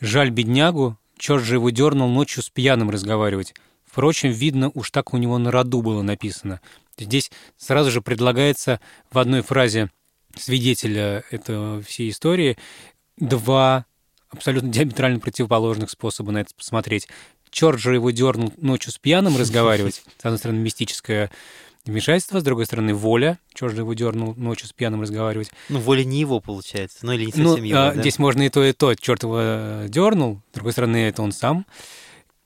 «Жаль 0.00 0.30
беднягу, 0.30 0.96
черт 1.18 1.44
же 1.44 1.56
его 1.56 1.70
дернул 1.70 2.08
ночью 2.08 2.42
с 2.42 2.50
пьяным 2.50 2.90
разговаривать. 2.90 3.54
Впрочем, 3.92 4.30
видно, 4.30 4.70
уж 4.72 4.90
так 4.90 5.12
у 5.12 5.18
него 5.18 5.36
на 5.36 5.50
роду 5.50 5.82
было 5.82 6.00
написано. 6.00 6.62
Здесь 6.96 7.30
сразу 7.58 7.90
же 7.90 8.00
предлагается 8.00 8.80
в 9.10 9.18
одной 9.18 9.42
фразе 9.42 9.90
свидетеля 10.34 11.24
этого 11.30 11.82
всей 11.82 12.08
истории 12.08 12.56
два 13.18 13.84
абсолютно 14.30 14.70
диаметрально 14.70 15.20
противоположных 15.20 15.90
способа 15.90 16.32
на 16.32 16.38
это 16.38 16.54
посмотреть. 16.54 17.06
Черт 17.50 17.78
же 17.78 17.92
его 17.92 18.10
дернул 18.12 18.54
ночью 18.56 18.92
с 18.92 18.98
пьяным 18.98 19.36
разговаривать. 19.36 20.02
С 20.18 20.24
одной 20.24 20.38
стороны, 20.38 20.60
мистическое 20.60 21.30
вмешательство, 21.84 22.40
с 22.40 22.44
другой 22.44 22.64
стороны, 22.64 22.94
воля. 22.94 23.38
Черт 23.52 23.74
же 23.74 23.82
его 23.82 23.92
дернул 23.92 24.34
ночью 24.36 24.68
с 24.68 24.72
пьяным 24.72 25.02
разговаривать. 25.02 25.50
Ну, 25.68 25.80
воля 25.80 26.02
не 26.02 26.20
его, 26.20 26.40
получается. 26.40 27.00
Ну, 27.02 27.12
или 27.12 27.26
не 27.26 27.32
совсем 27.32 27.46
ну, 27.46 27.56
его, 27.56 27.78
а, 27.78 27.92
да? 27.92 28.00
Здесь 28.00 28.18
можно 28.18 28.40
и 28.42 28.48
то, 28.48 28.64
и 28.64 28.72
то. 28.72 28.94
Черт 28.94 29.22
его 29.24 29.86
дернул. 29.88 30.40
С 30.52 30.54
другой 30.54 30.72
стороны, 30.72 31.08
это 31.08 31.20
он 31.20 31.32
сам. 31.32 31.66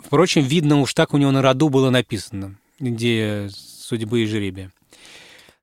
Впрочем, 0.06 0.44
видно, 0.44 0.80
уж 0.80 0.94
так 0.94 1.14
у 1.14 1.18
него 1.18 1.32
на 1.32 1.42
роду 1.42 1.68
было 1.68 1.90
написано, 1.90 2.56
где 2.78 3.48
судьбы 3.50 4.22
и 4.22 4.26
жребия. 4.26 4.70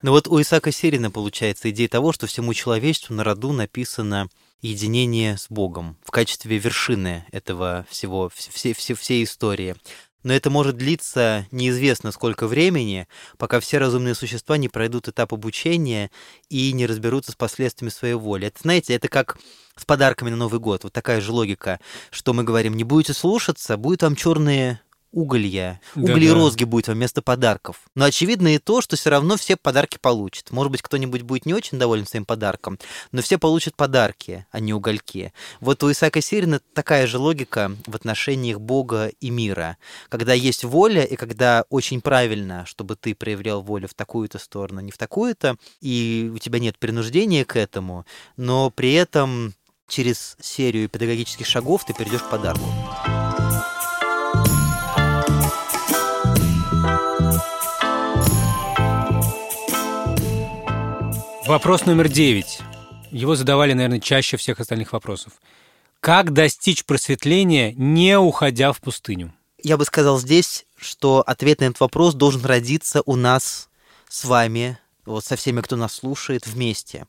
Но 0.01 0.11
вот 0.11 0.27
у 0.27 0.41
Исаака 0.41 0.69
Сирина 0.73 1.09
получается 1.11 1.69
идея 1.69 1.87
того, 1.87 2.11
что 2.11 2.27
всему 2.27 2.53
человечеству 2.53 3.15
на 3.15 3.23
роду 3.23 3.53
написано 3.53 4.27
единение 4.61 5.37
с 5.37 5.47
Богом 5.49 5.95
в 6.03 6.11
качестве 6.11 6.57
вершины 6.57 7.25
этого 7.31 7.85
всего, 7.89 8.29
все, 8.35 8.73
все, 8.73 8.95
всей 8.95 9.23
истории. 9.23 9.77
Но 10.23 10.33
это 10.33 10.49
может 10.49 10.77
длиться 10.77 11.45
неизвестно 11.51 12.11
сколько 12.11 12.47
времени, 12.47 13.07
пока 13.37 13.59
все 13.59 13.77
разумные 13.77 14.15
существа 14.15 14.57
не 14.57 14.69
пройдут 14.69 15.07
этап 15.09 15.33
обучения 15.33 16.11
и 16.49 16.71
не 16.73 16.85
разберутся 16.85 17.33
с 17.33 17.35
последствиями 17.35 17.91
своей 17.91 18.15
воли. 18.15 18.47
Это, 18.47 18.59
знаете, 18.61 18.93
это 18.93 19.09
как 19.09 19.37
с 19.75 19.85
подарками 19.85 20.29
на 20.29 20.37
Новый 20.37 20.59
год. 20.59 20.83
Вот 20.83 20.93
такая 20.93 21.19
же 21.19 21.31
логика, 21.31 21.79
что 22.09 22.33
мы 22.33 22.43
говорим, 22.43 22.75
не 22.75 22.83
будете 22.83 23.13
слушаться, 23.13 23.77
будет 23.77 24.03
вам 24.03 24.15
черные 24.15 24.81
уголья, 25.13 25.79
угли 25.95 26.25
и 26.25 26.29
розги 26.29 26.63
будет 26.65 26.87
вместо 26.87 27.21
подарков. 27.21 27.81
Но 27.95 28.05
очевидно 28.05 28.55
и 28.55 28.57
то, 28.57 28.81
что 28.81 28.97
все 28.97 29.11
равно 29.11 29.37
все 29.37 29.55
подарки 29.55 29.97
получат. 30.01 30.51
Может 30.51 30.71
быть, 30.71 30.81
кто-нибудь 30.81 31.21
будет 31.21 31.45
не 31.45 31.53
очень 31.53 31.77
доволен 31.77 32.05
своим 32.05 32.25
подарком, 32.25 32.77
но 33.11 33.21
все 33.21 33.37
получат 33.37 33.75
подарки, 33.75 34.45
а 34.51 34.59
не 34.59 34.73
угольки. 34.73 35.31
Вот 35.61 35.83
у 35.83 35.91
Исаака 35.91 36.19
Сирина 36.19 36.59
такая 36.73 37.07
же 37.07 37.19
логика 37.19 37.71
в 37.85 37.95
отношениях 37.95 38.59
Бога 38.59 39.11
и 39.19 39.29
мира. 39.29 39.77
Когда 40.09 40.33
есть 40.33 40.63
воля, 40.63 41.03
и 41.03 41.15
когда 41.15 41.65
очень 41.69 42.01
правильно, 42.01 42.65
чтобы 42.65 42.95
ты 42.95 43.13
проявлял 43.13 43.61
волю 43.61 43.87
в 43.87 43.93
такую-то 43.93 44.39
сторону, 44.39 44.81
не 44.81 44.91
в 44.91 44.97
такую-то, 44.97 45.57
и 45.79 46.31
у 46.33 46.39
тебя 46.39 46.59
нет 46.59 46.79
принуждения 46.79 47.45
к 47.45 47.55
этому, 47.55 48.05
но 48.35 48.71
при 48.71 48.93
этом 48.93 49.53
через 49.87 50.35
серию 50.41 50.89
педагогических 50.89 51.45
шагов 51.45 51.85
ты 51.85 51.93
перейдешь 51.93 52.23
к 52.23 52.29
подарку. 52.29 52.65
Вопрос 61.45 61.85
номер 61.85 62.07
девять. 62.07 62.59
Его 63.11 63.35
задавали, 63.35 63.73
наверное, 63.73 63.99
чаще 63.99 64.37
всех 64.37 64.61
остальных 64.61 64.93
вопросов. 64.93 65.33
Как 65.99 66.31
достичь 66.31 66.85
просветления, 66.85 67.73
не 67.73 68.17
уходя 68.17 68.71
в 68.71 68.79
пустыню? 68.79 69.33
Я 69.61 69.75
бы 69.75 69.83
сказал 69.83 70.17
здесь, 70.19 70.65
что 70.77 71.21
ответ 71.21 71.59
на 71.59 71.65
этот 71.65 71.81
вопрос 71.81 72.13
должен 72.13 72.45
родиться 72.45 73.01
у 73.05 73.17
нас 73.17 73.67
с 74.07 74.23
вами, 74.23 74.77
вот 75.05 75.25
со 75.25 75.35
всеми, 75.35 75.59
кто 75.59 75.75
нас 75.75 75.95
слушает, 75.95 76.47
вместе. 76.47 77.07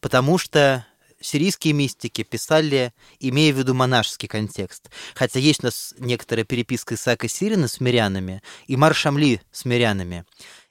Потому 0.00 0.36
что 0.36 0.84
сирийские 1.18 1.72
мистики 1.72 2.22
писали, 2.22 2.92
имея 3.18 3.50
в 3.54 3.56
виду 3.56 3.72
монашеский 3.72 4.28
контекст. 4.28 4.90
Хотя 5.14 5.38
есть 5.38 5.62
у 5.62 5.66
нас 5.66 5.94
некоторая 5.98 6.44
переписка 6.44 6.96
Исаака 6.96 7.28
Сирина 7.28 7.66
с 7.66 7.80
мирянами 7.80 8.42
и 8.66 8.76
Маршамли 8.76 9.40
с 9.52 9.64
мирянами. 9.64 10.26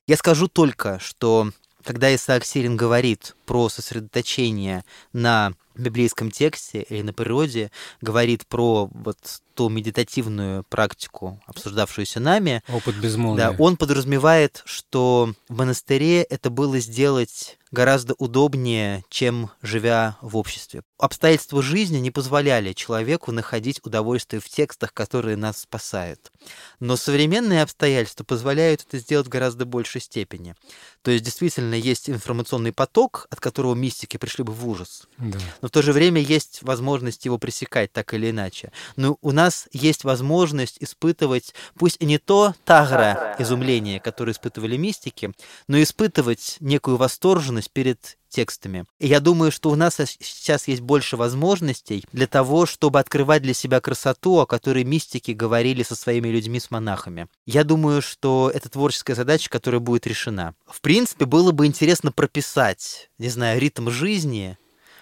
Я 0.05 0.15
скажу 0.15 0.47
только, 0.47 0.99
что 0.99 1.51
когда 1.83 2.13
Исаак 2.13 2.45
Сирин 2.45 2.77
говорит 2.77 3.35
про 3.45 3.69
сосредоточение 3.69 4.83
на 5.13 5.53
библейском 5.75 6.31
тексте 6.31 6.81
или 6.81 7.01
на 7.01 7.13
природе, 7.13 7.71
говорит 8.01 8.45
про 8.47 8.89
вот 8.91 9.41
ту 9.53 9.69
медитативную 9.69 10.63
практику, 10.63 11.41
обсуждавшуюся 11.45 12.19
нами, 12.19 12.63
Опыт 12.69 12.95
безмолвия. 12.95 13.51
да, 13.51 13.55
он 13.57 13.77
подразумевает, 13.77 14.61
что 14.65 15.33
в 15.47 15.57
монастыре 15.57 16.23
это 16.23 16.49
было 16.49 16.79
сделать 16.79 17.57
гораздо 17.71 18.15
удобнее, 18.15 19.03
чем 19.09 19.51
живя 19.61 20.17
в 20.21 20.37
обществе. 20.37 20.81
Обстоятельства 20.97 21.61
жизни 21.61 21.97
не 21.97 22.09
позволяли 22.11 22.73
человеку 22.73 23.31
находить 23.31 23.79
удовольствие 23.83 24.41
в 24.41 24.49
текстах, 24.49 24.93
которые 24.93 25.37
нас 25.37 25.59
спасают. 25.59 26.31
Но 26.79 26.95
современные 26.95 27.61
обстоятельства 27.61 28.23
позволяют 28.23 28.85
это 28.87 28.97
сделать 28.97 29.27
в 29.27 29.29
гораздо 29.29 29.65
большей 29.65 30.01
степени. 30.01 30.55
То 31.03 31.11
есть 31.11 31.23
действительно 31.23 31.75
есть 31.75 32.09
информационный 32.09 32.73
поток, 32.73 33.27
от 33.29 33.39
которого 33.39 33.75
мистики 33.75 34.17
пришли 34.17 34.43
бы 34.43 34.51
в 34.51 34.67
ужас. 34.67 35.07
Да. 35.17 35.37
Но 35.61 35.67
в 35.67 35.71
то 35.71 35.81
же 35.81 35.93
время 35.93 36.21
есть 36.21 36.63
возможность 36.63 37.25
его 37.25 37.37
пресекать 37.37 37.91
так 37.93 38.13
или 38.13 38.31
иначе. 38.31 38.71
Но 38.95 39.17
у 39.21 39.31
нас 39.31 39.48
есть 39.71 40.03
возможность 40.03 40.77
испытывать, 40.79 41.53
пусть 41.75 41.97
и 41.99 42.05
не 42.05 42.17
то 42.17 42.53
тагра 42.65 43.35
изумление, 43.39 43.99
которое 43.99 44.31
испытывали 44.31 44.77
мистики, 44.77 45.31
но 45.67 45.81
испытывать 45.81 46.57
некую 46.59 46.97
восторженность 46.97 47.71
перед 47.71 48.17
текстами. 48.29 48.85
И 48.99 49.07
я 49.07 49.19
думаю, 49.19 49.51
что 49.51 49.69
у 49.69 49.75
нас 49.75 49.95
сейчас 49.95 50.67
есть 50.67 50.81
больше 50.81 51.17
возможностей 51.17 52.05
для 52.13 52.27
того, 52.27 52.65
чтобы 52.65 52.99
открывать 52.99 53.41
для 53.41 53.53
себя 53.53 53.81
красоту, 53.81 54.39
о 54.39 54.45
которой 54.45 54.83
мистики 54.83 55.31
говорили 55.31 55.83
со 55.83 55.95
своими 55.95 56.29
людьми, 56.29 56.59
с 56.59 56.71
монахами. 56.71 57.27
Я 57.45 57.63
думаю, 57.63 58.01
что 58.01 58.51
это 58.53 58.69
творческая 58.69 59.15
задача, 59.15 59.49
которая 59.49 59.81
будет 59.81 60.07
решена. 60.07 60.53
В 60.67 60.81
принципе, 60.81 61.25
было 61.25 61.51
бы 61.51 61.65
интересно 61.65 62.11
прописать, 62.11 63.09
не 63.17 63.29
знаю, 63.29 63.59
ритм 63.59 63.89
жизни 63.89 64.57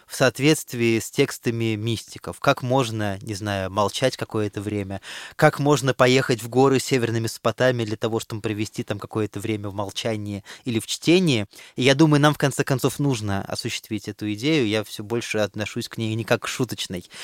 в 0.07 0.15
соответствии 0.15 0.99
с 0.99 1.11
текстами 1.11 1.75
мистиков. 1.75 2.39
Как 2.39 2.63
можно, 2.63 3.19
не 3.21 3.33
знаю, 3.33 3.69
молчать 3.69 4.17
какое-то 4.17 4.61
время, 4.61 5.01
как 5.35 5.59
можно 5.59 5.93
поехать 5.93 6.41
в 6.41 6.49
горы 6.49 6.79
северными 6.79 7.27
спотами 7.27 7.83
для 7.83 7.97
того, 7.97 8.19
чтобы 8.19 8.41
провести 8.41 8.83
там 8.83 8.99
какое-то 8.99 9.39
время 9.39 9.69
в 9.69 9.73
молчании 9.73 10.43
или 10.65 10.79
в 10.79 10.87
чтении. 10.87 11.45
И 11.75 11.83
я 11.83 11.95
думаю, 11.95 12.21
нам 12.21 12.33
в 12.33 12.37
конце 12.37 12.63
концов 12.63 12.99
нужно 12.99 13.41
осуществить 13.43 14.07
эту 14.07 14.31
идею. 14.33 14.67
Я 14.67 14.83
все 14.83 15.03
больше 15.03 15.39
отношусь 15.39 15.89
к 15.89 15.97
ней 15.97 16.15
не 16.15 16.23
как 16.23 16.43
к 16.43 16.47
шуточной. 16.47 17.05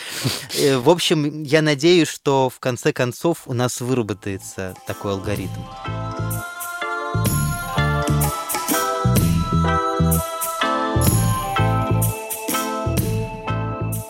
Э, 0.55 0.77
В 0.77 0.89
общем, 0.89 1.43
я 1.43 1.61
надеюсь, 1.61 2.07
что 2.07 2.49
в 2.49 2.59
конце 2.59 2.93
концов 2.93 3.43
у 3.47 3.53
нас 3.53 3.81
выработается 3.81 4.75
такой 4.85 5.13
алгоритм. 5.13 5.61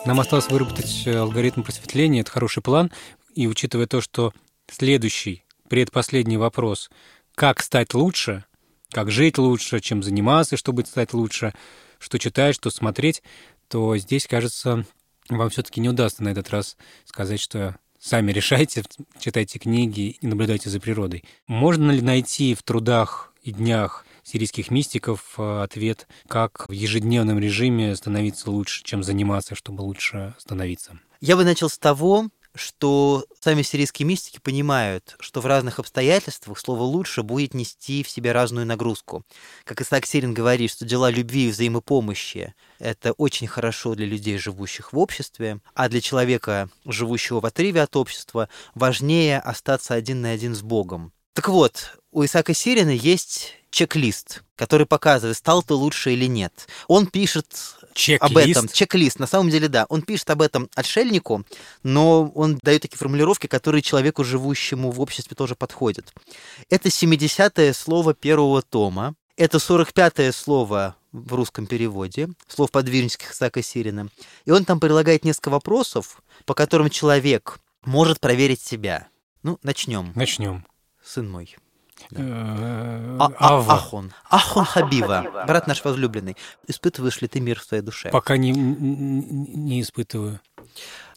Нам 0.06 0.20
осталось 0.20 0.48
выработать 0.50 1.06
э, 1.06 1.16
алгоритм 1.16 1.62
просветления, 1.62 2.20
это 2.20 2.30
хороший 2.30 2.62
план, 2.62 2.92
и 3.34 3.46
учитывая 3.46 3.86
то, 3.86 4.02
что 4.02 4.34
следующий, 4.70 5.44
предпоследний 5.70 6.36
вопрос, 6.36 6.90
как 7.34 7.62
стать 7.62 7.94
лучше, 7.94 8.44
как 8.90 9.10
жить 9.10 9.38
лучше, 9.38 9.80
чем 9.80 10.02
заниматься, 10.02 10.58
чтобы 10.58 10.84
стать 10.84 11.14
лучше, 11.14 11.54
что 11.98 12.18
читать, 12.18 12.54
что 12.54 12.68
смотреть, 12.68 13.22
то 13.68 13.96
здесь, 13.96 14.26
кажется, 14.26 14.84
вам 15.30 15.48
все-таки 15.48 15.80
не 15.80 15.88
удастся 15.88 16.22
на 16.22 16.28
этот 16.28 16.50
раз 16.50 16.76
сказать, 17.06 17.40
что 17.40 17.76
сами 17.98 18.30
решайте, 18.30 18.82
читайте 19.18 19.58
книги 19.58 20.18
и 20.20 20.26
наблюдайте 20.26 20.68
за 20.68 20.80
природой. 20.80 21.24
Можно 21.46 21.92
ли 21.92 22.02
найти 22.02 22.54
в 22.54 22.62
трудах 22.62 23.32
и 23.42 23.52
днях 23.52 24.04
сирийских 24.24 24.70
мистиков 24.70 25.34
э, 25.38 25.62
ответ, 25.62 26.08
как 26.26 26.68
в 26.68 26.72
ежедневном 26.72 27.38
режиме 27.38 27.94
становиться 27.94 28.50
лучше, 28.50 28.82
чем 28.82 29.02
заниматься, 29.02 29.54
чтобы 29.54 29.82
лучше 29.82 30.34
становиться? 30.38 30.98
Я 31.20 31.36
бы 31.36 31.44
начал 31.44 31.68
с 31.68 31.78
того, 31.78 32.30
что 32.54 33.24
сами 33.40 33.62
сирийские 33.62 34.06
мистики 34.06 34.38
понимают, 34.38 35.16
что 35.18 35.40
в 35.40 35.46
разных 35.46 35.78
обстоятельствах 35.78 36.58
слово 36.58 36.82
«лучше» 36.82 37.22
будет 37.22 37.52
нести 37.52 38.02
в 38.02 38.08
себе 38.08 38.32
разную 38.32 38.66
нагрузку. 38.66 39.24
Как 39.64 39.80
Исаак 39.80 40.06
Сирин 40.06 40.34
говорит, 40.34 40.70
что 40.70 40.84
дела 40.84 41.10
любви 41.10 41.48
и 41.48 41.50
взаимопомощи– 41.50 42.54
это 42.78 43.12
очень 43.12 43.48
хорошо 43.48 43.94
для 43.94 44.06
людей, 44.06 44.38
живущих 44.38 44.92
в 44.92 44.98
обществе, 44.98 45.60
а 45.74 45.88
для 45.88 46.00
человека, 46.00 46.68
живущего 46.84 47.40
в 47.40 47.46
отрыве 47.46 47.82
от 47.82 47.96
общества, 47.96 48.48
важнее 48.74 49.40
остаться 49.40 49.94
один 49.94 50.20
на 50.20 50.30
один 50.30 50.54
с 50.54 50.62
Богом. 50.62 51.12
Так 51.34 51.48
вот, 51.48 51.98
у 52.12 52.24
Исаака 52.24 52.54
Сирина 52.54 52.90
есть 52.90 53.54
чек-лист, 53.70 54.44
который 54.54 54.86
показывает, 54.86 55.36
стал 55.36 55.64
ты 55.64 55.74
лучше 55.74 56.12
или 56.12 56.26
нет. 56.26 56.68
Он 56.86 57.08
пишет 57.08 57.48
об 58.20 58.36
этом. 58.36 58.68
Чек-лист. 58.68 59.18
На 59.18 59.26
самом 59.26 59.50
деле, 59.50 59.66
да. 59.68 59.84
Он 59.88 60.02
пишет 60.02 60.30
об 60.30 60.42
этом 60.42 60.70
отшельнику, 60.76 61.44
но 61.82 62.28
он 62.36 62.60
дает 62.62 62.82
такие 62.82 62.98
формулировки, 62.98 63.48
которые 63.48 63.82
человеку, 63.82 64.22
живущему 64.22 64.92
в 64.92 65.00
обществе, 65.00 65.34
тоже 65.34 65.56
подходят. 65.56 66.14
Это 66.70 66.88
70-е 66.88 67.74
слово 67.74 68.14
первого 68.14 68.62
тома. 68.62 69.16
Это 69.36 69.58
45-е 69.58 70.30
слово 70.30 70.94
в 71.10 71.34
русском 71.34 71.66
переводе, 71.66 72.28
слов 72.46 72.70
подвижнических 72.70 73.32
Исаака 73.32 73.60
Сирина. 73.60 74.08
И 74.44 74.52
он 74.52 74.64
там 74.64 74.78
предлагает 74.78 75.24
несколько 75.24 75.48
вопросов, 75.48 76.22
по 76.44 76.54
которым 76.54 76.90
человек 76.90 77.58
может 77.84 78.20
проверить 78.20 78.60
себя. 78.60 79.08
Ну, 79.42 79.58
начнем. 79.64 80.12
Начнем. 80.14 80.64
Сын 81.04 81.30
мой. 81.30 81.54
Э, 82.10 83.16
А- 83.20 83.30
а-. 83.38 83.74
Ахон. 83.74 84.12
Ахон 84.30 84.64
Хабива. 84.64 85.44
Брат 85.46 85.66
наш 85.66 85.84
возлюбленный. 85.84 86.36
Испытываешь 86.66 87.20
ли 87.20 87.28
ты 87.28 87.40
мир 87.40 87.60
в 87.60 87.64
своей 87.64 87.82
душе? 87.82 88.10
Пока 88.10 88.36
не, 88.36 88.50
не 88.52 89.80
испытываю. 89.80 90.40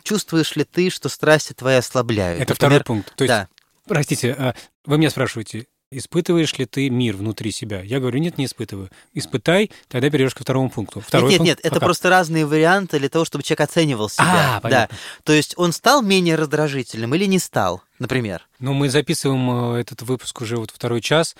Чувствуешь 0.04 0.56
ли 0.56 0.64
ты, 0.64 0.90
что 0.90 1.10
страсти 1.10 1.54
твои 1.54 1.78
ослабляют? 1.78 2.42
Это 2.42 2.54
второй 2.54 2.80
Например, 2.80 2.84
пункт. 3.04 3.16
То 3.16 3.24
есть, 3.24 3.34
Да. 3.34 3.48
простите, 3.88 4.34
а 4.38 4.56
вы 4.86 4.98
меня 4.98 5.10
спрашиваете, 5.10 5.68
испытываешь 5.92 6.58
ли 6.58 6.66
ты 6.66 6.90
мир 6.90 7.16
внутри 7.16 7.52
себя? 7.52 7.82
Я 7.82 8.00
говорю, 8.00 8.20
нет, 8.20 8.38
не 8.38 8.46
испытываю. 8.46 8.90
Испытай, 9.14 9.72
тогда 9.88 10.10
перейдешь 10.10 10.36
ко 10.36 10.44
второму 10.44 10.70
пункту. 10.70 11.00
Второй 11.00 11.32
нет, 11.32 11.38
пункт 11.40 11.48
нет, 11.48 11.58
нет, 11.58 11.66
это 11.66 11.76
пока. 11.76 11.86
просто 11.86 12.10
разные 12.10 12.46
варианты 12.46 13.00
для 13.00 13.10
того, 13.10 13.26
чтобы 13.26 13.44
человек 13.44 13.62
оценивал 13.62 14.10
себя. 14.10 14.26
А, 14.28 14.54
да. 14.56 14.60
понятно. 14.62 14.98
То 15.24 15.34
есть 15.34 15.54
он 15.58 15.72
стал 15.72 16.02
менее 16.02 16.36
раздражительным 16.36 17.14
или 17.16 17.26
не 17.26 17.40
стал, 17.40 17.82
например. 18.00 18.48
Ну, 18.60 18.74
мы 18.74 18.90
записываем 18.90 19.76
э, 19.76 19.82
этот 19.82 20.02
выпуск 20.02 20.42
уже 20.42 20.58
вот 20.58 20.72
второй 20.72 21.02
час, 21.02 21.36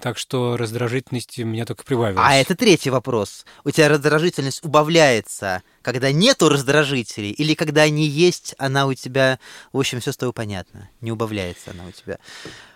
так 0.00 0.18
что 0.18 0.56
раздражительности 0.56 1.42
у 1.42 1.46
меня 1.46 1.64
только 1.64 1.84
прибавилось. 1.84 2.24
А 2.26 2.34
это 2.34 2.54
третий 2.54 2.90
вопрос. 2.90 3.44
У 3.64 3.70
тебя 3.70 3.88
раздражительность 3.88 4.64
убавляется, 4.64 5.62
когда 5.82 6.12
нету 6.12 6.48
раздражителей, 6.48 7.30
или 7.30 7.54
когда 7.54 7.82
они 7.82 8.06
есть, 8.06 8.54
она 8.58 8.86
у 8.86 8.94
тебя, 8.94 9.38
в 9.72 9.78
общем, 9.78 10.00
все 10.00 10.12
с 10.12 10.16
тобой 10.16 10.32
понятно. 10.32 10.88
Не 11.00 11.12
убавляется 11.12 11.70
она 11.70 11.84
у 11.86 11.92
тебя. 11.92 12.18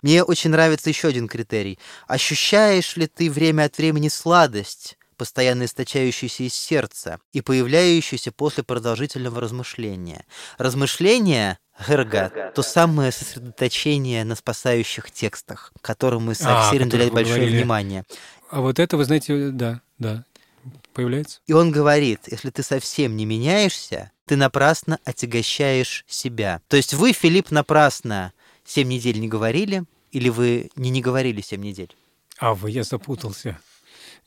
Мне 0.03 0.23
очень 0.23 0.51
нравится 0.51 0.89
еще 0.89 1.09
один 1.09 1.29
критерий. 1.29 1.79
Ощущаешь 2.07 2.97
ли 2.97 3.07
ты 3.07 3.31
время 3.31 3.65
от 3.65 3.79
времени 3.79 4.09
сладость, 4.09 4.98
постоянно 5.19 5.65
источающуюся 5.65 6.45
из 6.45 6.55
сердца 6.55 7.21
и 7.33 7.43
появляющуюся 7.43 8.33
после 8.33 8.63
продолжительного 8.63 9.41
размышления? 9.41 10.25
Размышление 10.57 11.59
Герга, 11.87 12.53
то 12.55 12.63
самое 12.63 13.13
сосредоточение 13.13 14.25
на 14.25 14.35
спасающих 14.35 15.11
текстах, 15.11 15.73
которым 15.81 16.33
Исаак 16.33 16.57
А, 16.57 16.69
о 16.69 16.73
Сирин 16.73 16.89
уделяет 16.89 17.13
большое 17.13 17.37
говорили. 17.41 17.59
внимание. 17.59 18.05
А 18.51 18.61
вот 18.61 18.79
это, 18.79 18.97
вы 18.97 19.05
знаете, 19.05 19.51
да, 19.51 19.81
да, 19.99 20.25
появляется. 20.95 21.41
И 21.47 21.53
он 21.53 21.71
говорит, 21.71 22.21
если 22.27 22.51
ты 22.51 22.63
совсем 22.63 23.17
не 23.17 23.27
меняешься, 23.27 24.11
ты 24.27 24.37
напрасно 24.37 24.99
отягощаешь 25.05 26.05
себя. 26.09 26.61
То 26.69 26.77
есть 26.77 26.95
вы, 26.95 27.13
Филипп, 27.13 27.51
напрасно 27.51 28.33
семь 28.65 28.89
недель 28.89 29.21
не 29.21 29.29
говорили, 29.29 29.85
или 30.11 30.29
вы 30.31 30.71
не 30.77 30.91
не 30.91 31.01
говорили 31.01 31.41
семь 31.41 31.63
недель? 31.63 31.95
А 32.39 32.55
вы, 32.55 32.71
я 32.71 32.83
запутался. 32.83 33.59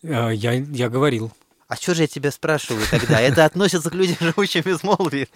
А, 0.04 0.30
Я, 0.30 0.54
я 0.54 0.90
говорил. 0.90 1.32
А 1.68 1.76
что 1.78 1.96
же 1.96 2.02
я 2.02 2.08
тебя 2.08 2.32
спрашиваю 2.32 2.84
тогда? 2.92 3.22
Это 3.22 3.46
относится 3.46 3.90
к 3.90 3.94
людям, 3.94 4.18
живущим 4.20 4.62
в 4.62 4.66
безмолвии. 4.66 5.30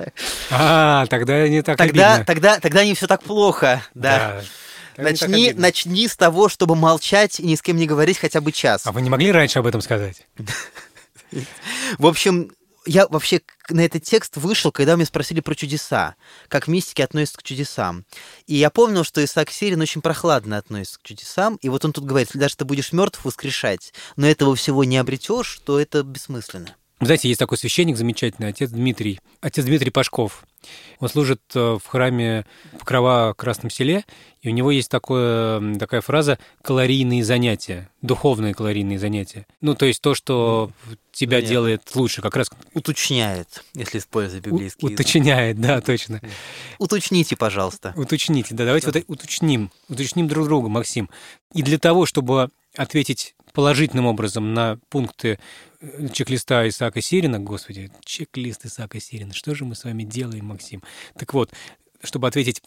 А, 0.52 1.06
тогда 1.08 1.48
не 1.48 1.62
так 1.62 1.78
Тогда, 1.78 2.16
обидно. 2.16 2.26
тогда, 2.26 2.60
тогда 2.60 2.84
не 2.84 2.94
все 2.94 3.08
так 3.08 3.24
плохо. 3.24 3.82
Да. 3.94 4.42
Так 4.98 5.04
Начни, 5.06 5.54
начни 5.54 6.08
с 6.08 6.16
того, 6.16 6.48
чтобы 6.50 6.76
молчать 6.76 7.40
и 7.40 7.44
ни 7.46 7.56
с 7.56 7.62
кем 7.62 7.78
не 7.78 7.86
говорить 7.86 8.18
хотя 8.18 8.42
бы 8.42 8.52
час. 8.52 8.86
А 8.86 8.92
вы 8.92 9.02
не 9.02 9.10
могли 9.10 9.32
раньше 9.32 9.60
об 9.60 9.68
этом 9.68 9.82
сказать? 9.82 10.26
В 11.98 12.06
общем, 12.06 12.52
я 12.86 13.08
вообще 13.08 13.42
на 13.70 13.82
этот 13.82 14.04
текст 14.04 14.38
вышел, 14.38 14.72
когда 14.72 14.96
меня 14.96 15.06
спросили 15.06 15.40
про 15.40 15.56
чудеса, 15.56 16.16
как 16.48 16.68
мистики 16.68 17.02
относятся 17.02 17.40
к 17.40 17.44
чудесам. 17.44 18.06
И 18.48 18.56
я 18.56 18.70
помнил, 18.70 19.04
что 19.04 19.24
Исаак 19.24 19.52
Сирин 19.52 19.82
очень 19.82 20.02
прохладно 20.02 20.58
относится 20.58 21.00
к 21.00 21.04
чудесам, 21.04 21.58
и 21.62 21.70
вот 21.70 21.86
он 21.86 21.94
тут 21.94 22.06
говорит, 22.06 22.30
даже 22.34 22.56
ты 22.56 22.66
будешь 22.66 22.92
мертв 22.92 23.24
воскрешать, 23.24 23.94
но 24.16 24.28
этого 24.28 24.56
всего 24.56 24.84
не 24.84 24.98
обретешь, 24.98 25.60
то 25.66 25.80
это 25.80 26.04
бессмысленно. 26.04 26.76
Знаете, 27.02 27.28
есть 27.28 27.40
такой 27.40 27.58
священник 27.58 27.98
замечательный, 27.98 28.48
отец 28.48 28.70
Дмитрий, 28.70 29.20
отец 29.42 29.66
Дмитрий 29.66 29.92
Пашков. 29.92 30.46
Он 31.00 31.10
служит 31.10 31.42
э, 31.56 31.78
в 31.82 31.86
храме 31.88 32.46
Покрова 32.80 33.34
Красном 33.38 33.70
Селе, 33.70 34.06
и 34.42 34.50
у 34.50 34.52
него 34.52 34.72
есть 34.72 34.90
такое, 34.90 35.76
такая 35.78 36.02
фраза 36.02 36.38
«калорийные 36.62 37.24
занятия», 37.24 37.90
духовные 38.02 38.54
калорийные 38.54 39.00
занятия. 39.00 39.48
Ну, 39.62 39.76
то 39.76 39.86
есть 39.86 40.02
то, 40.02 40.14
что 40.16 40.72
тебя 41.12 41.38
Понятно. 41.38 41.50
делает 41.50 41.96
лучше, 41.96 42.22
как 42.22 42.36
раз 42.36 42.50
Уточняет, 42.74 43.64
если 43.74 43.98
использовать 44.00 44.46
у- 44.48 44.52
библейский 44.52 44.88
язык. 44.88 45.00
уточняет, 45.00 45.60
да, 45.60 45.82
точно. 45.82 46.22
Уточните, 46.78 47.36
пожалуйста. 47.36 47.94
Уточните, 47.96 48.54
да, 48.54 48.66
давайте 48.66 48.88
вот 48.92 49.04
уточним, 49.08 49.72
уточним 49.90 50.28
друг 50.28 50.46
друга, 50.48 50.70
Максим. 50.70 51.10
И 51.54 51.64
для 51.64 51.80
того, 51.80 52.06
чтобы 52.06 52.50
ответить 52.78 53.36
положительным 53.54 54.06
образом 54.06 54.54
на 54.54 54.78
пункты 54.90 55.40
э, 55.80 56.08
чек-листа 56.10 56.68
Исаака 56.68 57.02
Сирина, 57.02 57.40
господи, 57.40 57.92
чек-лист 58.04 58.66
Исаака 58.66 59.00
Сирина, 59.00 59.34
что 59.34 59.56
же 59.56 59.66
мы 59.66 59.76
с 59.76 59.86
вами 59.86 60.04
делаем, 60.04 60.46
Максим? 60.48 60.84
Так 61.18 61.34
вот, 61.34 61.52
чтобы 62.04 62.28
ответить 62.28 62.62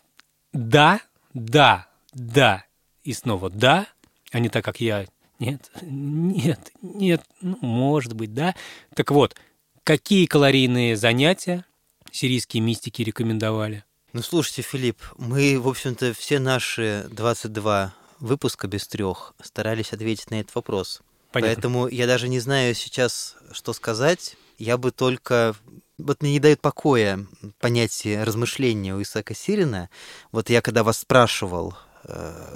«да», 0.52 1.00
«да», 1.34 1.88
«да» 2.14 2.64
и 3.04 3.12
снова 3.12 3.50
«да», 3.50 3.86
а 4.32 4.38
не 4.38 4.48
так, 4.48 4.64
как 4.64 4.80
я 4.80 5.06
«нет», 5.38 5.70
«нет», 5.82 6.72
«нет», 6.82 7.22
ну, 7.42 7.58
может 7.60 8.14
быть, 8.14 8.32
«да». 8.32 8.54
Так 8.94 9.10
вот, 9.10 9.36
какие 9.84 10.26
калорийные 10.26 10.96
занятия 10.96 11.64
сирийские 12.10 12.62
мистики 12.62 13.02
рекомендовали? 13.02 13.84
Ну, 14.14 14.22
слушайте, 14.22 14.62
Филипп, 14.62 15.02
мы, 15.18 15.60
в 15.60 15.68
общем-то, 15.68 16.14
все 16.14 16.38
наши 16.38 17.06
22 17.10 17.94
выпуска 18.20 18.66
без 18.66 18.86
трех 18.86 19.34
старались 19.42 19.92
ответить 19.92 20.30
на 20.30 20.40
этот 20.40 20.54
вопрос. 20.54 21.02
Понятно. 21.32 21.54
Поэтому 21.54 21.88
я 21.88 22.06
даже 22.06 22.28
не 22.28 22.40
знаю 22.40 22.74
сейчас, 22.74 23.36
что 23.52 23.72
сказать. 23.72 24.36
Я 24.58 24.76
бы 24.76 24.90
только... 24.90 25.54
Вот 25.98 26.22
мне 26.22 26.32
не 26.32 26.40
дает 26.40 26.60
покоя 26.60 27.26
понятие 27.58 28.22
размышления 28.22 28.94
у 28.94 29.02
Исаака 29.02 29.34
Сирина. 29.34 29.90
Вот 30.30 30.48
я 30.48 30.62
когда 30.62 30.84
вас 30.84 30.98
спрашивал, 30.98 31.74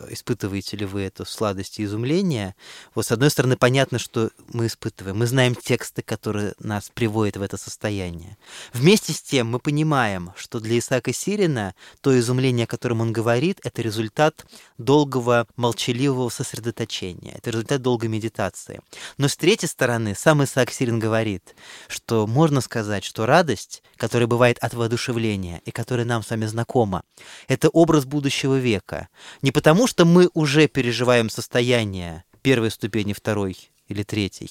испытываете 0.09 0.77
ли 0.77 0.87
вы 0.87 1.03
эту 1.03 1.25
сладость 1.25 1.79
и 1.79 1.85
изумление. 1.85 2.55
Вот 2.95 3.07
с 3.07 3.13
одной 3.13 3.31
стороны, 3.31 3.57
понятно, 3.57 3.99
что 3.99 4.31
мы 4.49 4.67
испытываем. 4.67 5.19
Мы 5.19 5.27
знаем 5.27 5.55
тексты, 5.55 6.03
которые 6.03 6.55
нас 6.59 6.91
приводят 6.93 7.37
в 7.37 7.43
это 7.43 7.57
состояние. 7.57 8.37
Вместе 8.73 9.13
с 9.13 9.23
тем 9.23 9.49
мы 9.49 9.59
понимаем, 9.59 10.33
что 10.37 10.61
для 10.61 10.79
Исаака 10.79 11.13
Сирина 11.13 11.75
то 12.01 12.19
изумление, 12.19 12.65
о 12.65 12.67
котором 12.67 13.01
он 13.01 13.13
говорит, 13.13 13.61
это 13.63 13.83
результат 13.83 14.47
долгого 14.79 15.47
молчаливого 15.57 16.29
сосредоточения. 16.29 17.35
Это 17.37 17.51
результат 17.51 17.83
долгой 17.83 18.09
медитации. 18.09 18.81
Но 19.19 19.29
с 19.29 19.37
третьей 19.37 19.69
стороны, 19.69 20.15
сам 20.15 20.43
Исаак 20.45 20.71
Сирин 20.71 20.99
говорит, 20.99 21.55
что 21.89 22.27
можно 22.27 22.61
сказать, 22.61 23.05
что 23.05 23.27
радость, 23.27 23.83
которая 23.97 24.27
бывает 24.27 24.59
от 24.59 24.75
воодушевления 24.75 25.61
и 25.65 25.71
которая 25.71 26.07
нам 26.07 26.23
с 26.23 26.31
вами 26.31 26.47
знакома, 26.47 27.03
это 27.49 27.69
образ 27.69 28.05
будущего 28.05 28.57
века. 28.57 29.09
Не 29.43 29.51
потому, 29.51 29.87
что 29.87 30.05
мы 30.05 30.31
уже 30.35 30.69
переживаем 30.69 31.29
состояние 31.29 32.25
первой 32.43 32.71
ступени, 32.71 33.13
второй 33.13 33.57
или 33.89 34.05
третьей, 34.05 34.51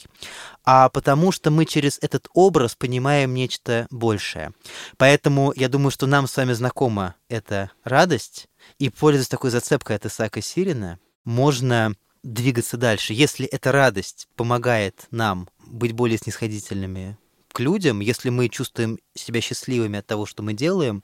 а 0.64 0.90
потому 0.90 1.32
что 1.32 1.50
мы 1.50 1.66
через 1.66 1.98
этот 2.02 2.28
образ 2.34 2.76
понимаем 2.76 3.34
нечто 3.34 3.88
большее. 3.90 4.52
Поэтому 4.98 5.54
я 5.56 5.68
думаю, 5.68 5.92
что 5.92 6.06
нам 6.06 6.28
с 6.28 6.38
вами 6.38 6.54
знакома 6.54 7.16
эта 7.28 7.72
радость, 7.84 8.48
и, 8.78 8.90
пользуясь 8.90 9.30
такой 9.30 9.50
зацепкой 9.50 9.96
от 9.96 10.06
Исаака 10.06 10.42
Сирина, 10.42 11.00
можно 11.24 11.96
двигаться 12.24 12.78
дальше. 12.78 13.14
Если 13.14 13.46
эта 13.48 13.72
радость 13.72 14.28
помогает 14.36 15.08
нам 15.12 15.50
быть 15.66 15.94
более 15.94 16.18
снисходительными 16.18 17.18
к 17.52 17.60
людям, 17.60 18.00
если 18.00 18.30
мы 18.30 18.50
чувствуем 18.50 19.00
себя 19.16 19.42
счастливыми 19.42 20.00
от 20.00 20.08
того, 20.08 20.26
что 20.26 20.44
мы 20.44 20.54
делаем, 20.54 21.04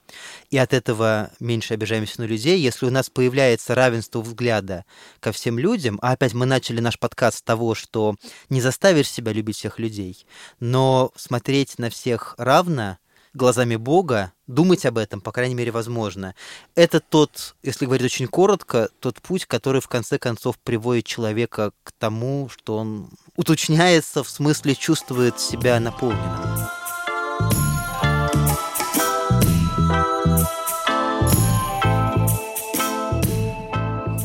и 0.49 0.57
от 0.57 0.73
этого 0.73 1.31
меньше 1.39 1.73
обижаемся 1.73 2.21
на 2.21 2.25
людей, 2.25 2.59
если 2.59 2.85
у 2.85 2.91
нас 2.91 3.09
появляется 3.09 3.75
равенство 3.75 4.21
взгляда 4.21 4.85
ко 5.19 5.31
всем 5.31 5.59
людям, 5.59 5.99
а 6.01 6.13
опять 6.13 6.33
мы 6.33 6.45
начали 6.45 6.79
наш 6.79 6.99
подкаст 6.99 7.39
с 7.39 7.41
того, 7.41 7.75
что 7.75 8.15
не 8.49 8.61
заставишь 8.61 9.09
себя 9.09 9.33
любить 9.33 9.57
всех 9.57 9.79
людей, 9.79 10.25
но 10.59 11.11
смотреть 11.15 11.77
на 11.77 11.89
всех 11.89 12.35
равно, 12.37 12.97
глазами 13.37 13.75
Бога, 13.75 14.33
думать 14.47 14.85
об 14.85 14.97
этом, 14.97 15.21
по 15.21 15.31
крайней 15.31 15.55
мере, 15.55 15.71
возможно. 15.71 16.35
Это 16.75 16.99
тот, 16.99 17.55
если 17.63 17.85
говорить 17.85 18.05
очень 18.05 18.27
коротко, 18.27 18.89
тот 18.99 19.21
путь, 19.21 19.45
который 19.45 19.79
в 19.79 19.87
конце 19.87 20.17
концов 20.17 20.57
приводит 20.57 21.05
человека 21.05 21.71
к 21.83 21.91
тому, 21.93 22.49
что 22.49 22.77
он 22.77 23.09
уточняется, 23.37 24.23
в 24.23 24.29
смысле 24.29 24.75
чувствует 24.75 25.39
себя 25.39 25.79
наполненным. 25.79 26.67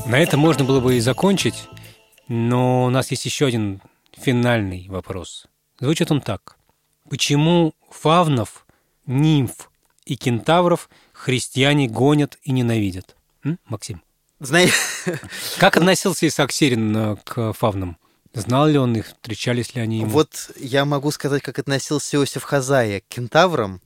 На 0.07 0.19
этом 0.19 0.41
можно 0.41 0.65
было 0.65 0.81
бы 0.81 0.97
и 0.97 1.01
закончить, 1.01 1.69
но 2.29 2.85
у 2.85 2.91
нас 2.91 3.11
есть 3.13 3.25
еще 3.25 3.47
один 3.47 3.81
финальный 4.13 4.87
вопрос. 4.89 5.47
Звучит 5.79 6.11
он 6.11 6.21
так. 6.21 6.57
Почему 7.09 7.73
фавнов 7.91 8.67
нимф 9.07 9.71
и 10.05 10.17
кентавров 10.17 10.89
христиане 11.13 11.89
гонят 11.89 12.39
и 12.43 12.53
ненавидят. 12.53 13.17
М? 13.45 13.59
Максим? 13.67 14.03
Знаете... 14.41 14.73
Как 15.59 15.77
относился 15.77 16.27
Исаак 16.27 16.53
Сирин 16.53 16.97
э, 16.97 17.17
к 17.25 17.53
фавнам? 17.53 17.97
Знал 18.35 18.67
ли 18.67 18.79
он 18.79 18.97
их, 18.97 19.07
встречались 19.07 19.75
ли 19.75 19.83
они 19.83 20.01
ему? 20.01 20.11
Вот 20.11 20.51
я 20.59 20.85
могу 20.85 21.11
сказать, 21.11 21.43
как 21.43 21.59
относился 21.59 22.17
Иосиф 22.17 22.45
Хазая 22.45 23.01
к 23.01 23.05
кентаврам 23.09 23.81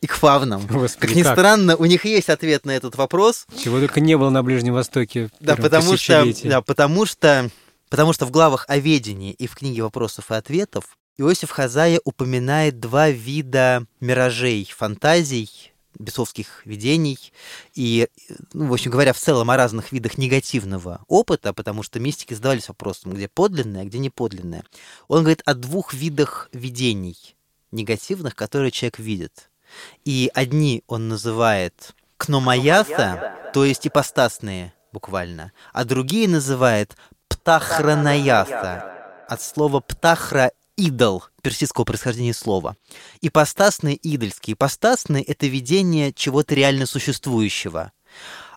и 0.00 0.06
к 0.06 0.14
фавнам. 0.14 0.66
Господи, 0.70 1.08
как 1.08 1.16
ни 1.16 1.22
как? 1.22 1.38
странно, 1.38 1.76
у 1.76 1.84
них 1.84 2.04
есть 2.06 2.30
ответ 2.30 2.64
на 2.64 2.70
этот 2.70 2.96
вопрос. 2.96 3.46
Чего 3.62 3.78
только 3.78 4.00
не 4.00 4.16
было 4.16 4.30
на 4.30 4.42
Ближнем 4.42 4.74
Востоке. 4.74 5.28
Да, 5.40 5.54
потому 5.56 5.96
что, 5.98 6.26
да, 6.44 6.62
потому 6.62 7.04
что, 7.04 7.50
потому 7.90 8.12
что 8.14 8.24
в 8.24 8.30
главах 8.30 8.64
о 8.68 8.78
ведении 8.78 9.32
и 9.32 9.46
в 9.46 9.54
книге 9.54 9.82
вопросов 9.82 10.30
и 10.30 10.34
ответов 10.34 10.96
Иосиф 11.18 11.50
Хазая 11.50 12.00
упоминает 12.04 12.80
два 12.80 13.10
вида 13.10 13.84
миражей, 14.00 14.66
фантазий, 14.74 15.72
бесовских 16.00 16.64
видений 16.64 17.32
и, 17.74 18.08
ну, 18.52 18.68
в 18.68 18.72
общем 18.72 18.90
говоря, 18.90 19.12
в 19.12 19.18
целом 19.18 19.50
о 19.50 19.56
разных 19.56 19.92
видах 19.92 20.18
негативного 20.18 21.04
опыта, 21.06 21.52
потому 21.52 21.82
что 21.82 22.00
мистики 22.00 22.34
задавались 22.34 22.68
вопросом, 22.68 23.12
где 23.12 23.28
подлинное, 23.28 23.82
а 23.82 23.84
где 23.84 23.98
не 23.98 24.10
подлинное. 24.10 24.64
Он 25.08 25.20
говорит 25.20 25.42
о 25.44 25.54
двух 25.54 25.94
видах 25.94 26.48
видений 26.52 27.36
негативных, 27.70 28.34
которые 28.34 28.70
человек 28.70 28.98
видит. 28.98 29.50
И 30.04 30.30
одни 30.34 30.82
он 30.88 31.08
называет 31.08 31.94
кномаяса, 32.16 33.50
то 33.54 33.64
есть 33.64 33.86
ипостасные 33.86 34.74
буквально, 34.92 35.52
а 35.72 35.84
другие 35.84 36.28
называет 36.28 36.96
птахранаяса, 37.28 39.00
от 39.28 39.40
слова 39.42 39.78
птахра 39.78 40.50
идол 40.80 41.24
персидского 41.42 41.84
происхождения 41.84 42.34
слова. 42.34 42.76
Ипостасные 43.20 43.98
идольские. 44.02 44.54
Ипостасные— 44.54 45.22
это 45.24 45.46
видение 45.46 46.12
чего-то 46.12 46.54
реально 46.54 46.86
существующего. 46.86 47.92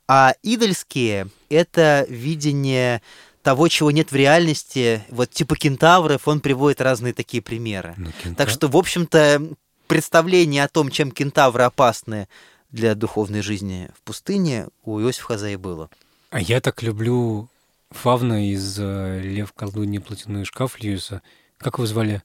А 0.08 0.34
идольские— 0.44 1.28
это 1.50 2.06
видение 2.10 3.02
того, 3.42 3.68
чего 3.68 3.92
нет 3.92 4.12
в 4.12 4.16
реальности. 4.16 5.04
Вот 5.10 5.30
типа 5.32 5.56
кентавров 5.56 6.28
он 6.28 6.40
приводит 6.40 6.82
разные 6.82 7.14
такие 7.14 7.44
примеры. 7.44 7.94
Ну, 7.98 8.12
Так 8.36 8.50
что, 8.50 8.68
в 8.68 8.78
общем-то, 8.78 9.42
представление 9.88 10.64
о 10.64 10.70
том, 10.70 10.90
чем 10.90 11.12
кентавры 11.12 11.64
опасны 11.64 12.28
для 12.72 12.96
духовной 12.96 13.42
жизни 13.42 13.90
в 13.96 14.02
пустыне, 14.02 14.68
у 14.84 15.00
Иосифа 15.00 15.28
Хазаи 15.28 15.56
было. 15.56 15.90
А 16.32 16.42
я 16.42 16.62
так 16.62 16.82
люблю 16.82 17.50
фавна 17.92 18.50
из 18.50 18.78
э, 18.80 19.20
«Лев, 19.22 19.54
колдунья, 19.54 20.02
платяной 20.02 20.46
шкаф» 20.46 20.80
Льюиса. 20.80 21.22
Как 21.64 21.76
его 21.76 21.86
звали? 21.86 22.22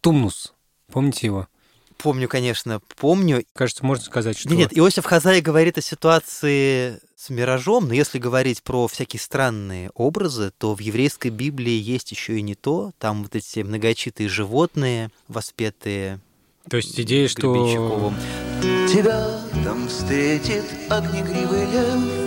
Тумнус. 0.00 0.52
Помните 0.90 1.28
его? 1.28 1.48
Помню, 1.98 2.28
конечно, 2.28 2.80
помню. 2.96 3.44
Кажется, 3.54 3.86
можно 3.86 4.04
сказать, 4.04 4.36
что... 4.36 4.48
Нет, 4.48 4.58
нет, 4.58 4.78
Иосиф 4.78 5.04
Хазай 5.04 5.40
говорит 5.40 5.78
о 5.78 5.82
ситуации 5.82 6.98
с 7.14 7.30
миражом, 7.30 7.86
но 7.86 7.94
если 7.94 8.18
говорить 8.18 8.64
про 8.64 8.88
всякие 8.88 9.20
странные 9.20 9.90
образы, 9.94 10.52
то 10.58 10.74
в 10.74 10.80
еврейской 10.80 11.28
Библии 11.28 11.70
есть 11.70 12.10
еще 12.10 12.38
и 12.38 12.42
не 12.42 12.56
то. 12.56 12.90
Там 12.98 13.22
вот 13.22 13.36
эти 13.36 13.60
многочитые 13.60 14.28
животные, 14.28 15.10
воспетые 15.28 16.18
То 16.68 16.78
есть 16.78 16.98
идея, 16.98 17.28
что... 17.28 18.12
Тебя 18.92 19.40
там 19.64 19.86
встретит 19.86 20.64
огнегривый 20.90 21.66
лев 21.70 22.21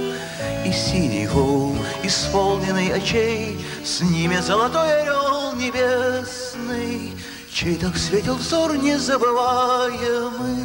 И 0.66 0.72
синий 0.72 1.28
гул, 1.28 1.76
исполненный 2.04 2.92
очей 2.92 3.60
С 3.84 4.02
ними 4.02 4.38
золотой 4.38 5.02
орел 5.02 5.54
небесный 5.54 7.14
Чей 7.54 7.76
так 7.76 7.96
светил 7.96 8.36
взор 8.36 8.76
незабываемый 8.76 10.64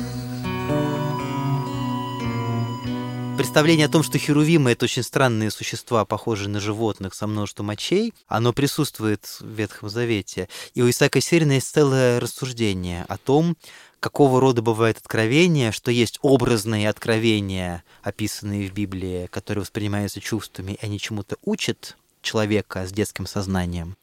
Представление 3.36 3.86
о 3.86 3.90
том, 3.90 4.02
что 4.02 4.18
херувимы— 4.18 4.70
это 4.72 4.84
очень 4.84 5.02
странные 5.02 5.50
существа, 5.50 6.04
похожие 6.04 6.48
на 6.50 6.60
животных 6.60 7.14
со 7.14 7.26
множеством 7.26 7.70
очей, 7.70 8.12
оно 8.28 8.52
присутствует 8.52 9.24
в 9.40 9.46
Ветхом 9.46 9.88
Завете. 9.88 10.50
И 10.74 10.82
у 10.82 10.90
Исаака 10.90 11.22
Сирина 11.22 11.52
есть 11.52 11.72
целое 11.72 12.20
рассуждение 12.20 13.06
о 13.08 13.16
том, 13.16 13.56
какого 14.00 14.40
рода 14.40 14.62
бывает 14.62 14.98
откровение, 14.98 15.72
что 15.72 15.90
есть 15.90 16.18
образные 16.22 16.88
откровения, 16.88 17.84
описанные 18.02 18.68
в 18.68 18.72
Библии, 18.72 19.26
которые 19.26 19.62
воспринимаются 19.62 20.20
чувствами, 20.20 20.72
и 20.72 20.84
они 20.84 20.98
чему-то 20.98 21.36
учат 21.44 21.96
человека 22.22 22.86
с 22.86 22.92
детским 22.92 23.26
сознанием. 23.26 23.96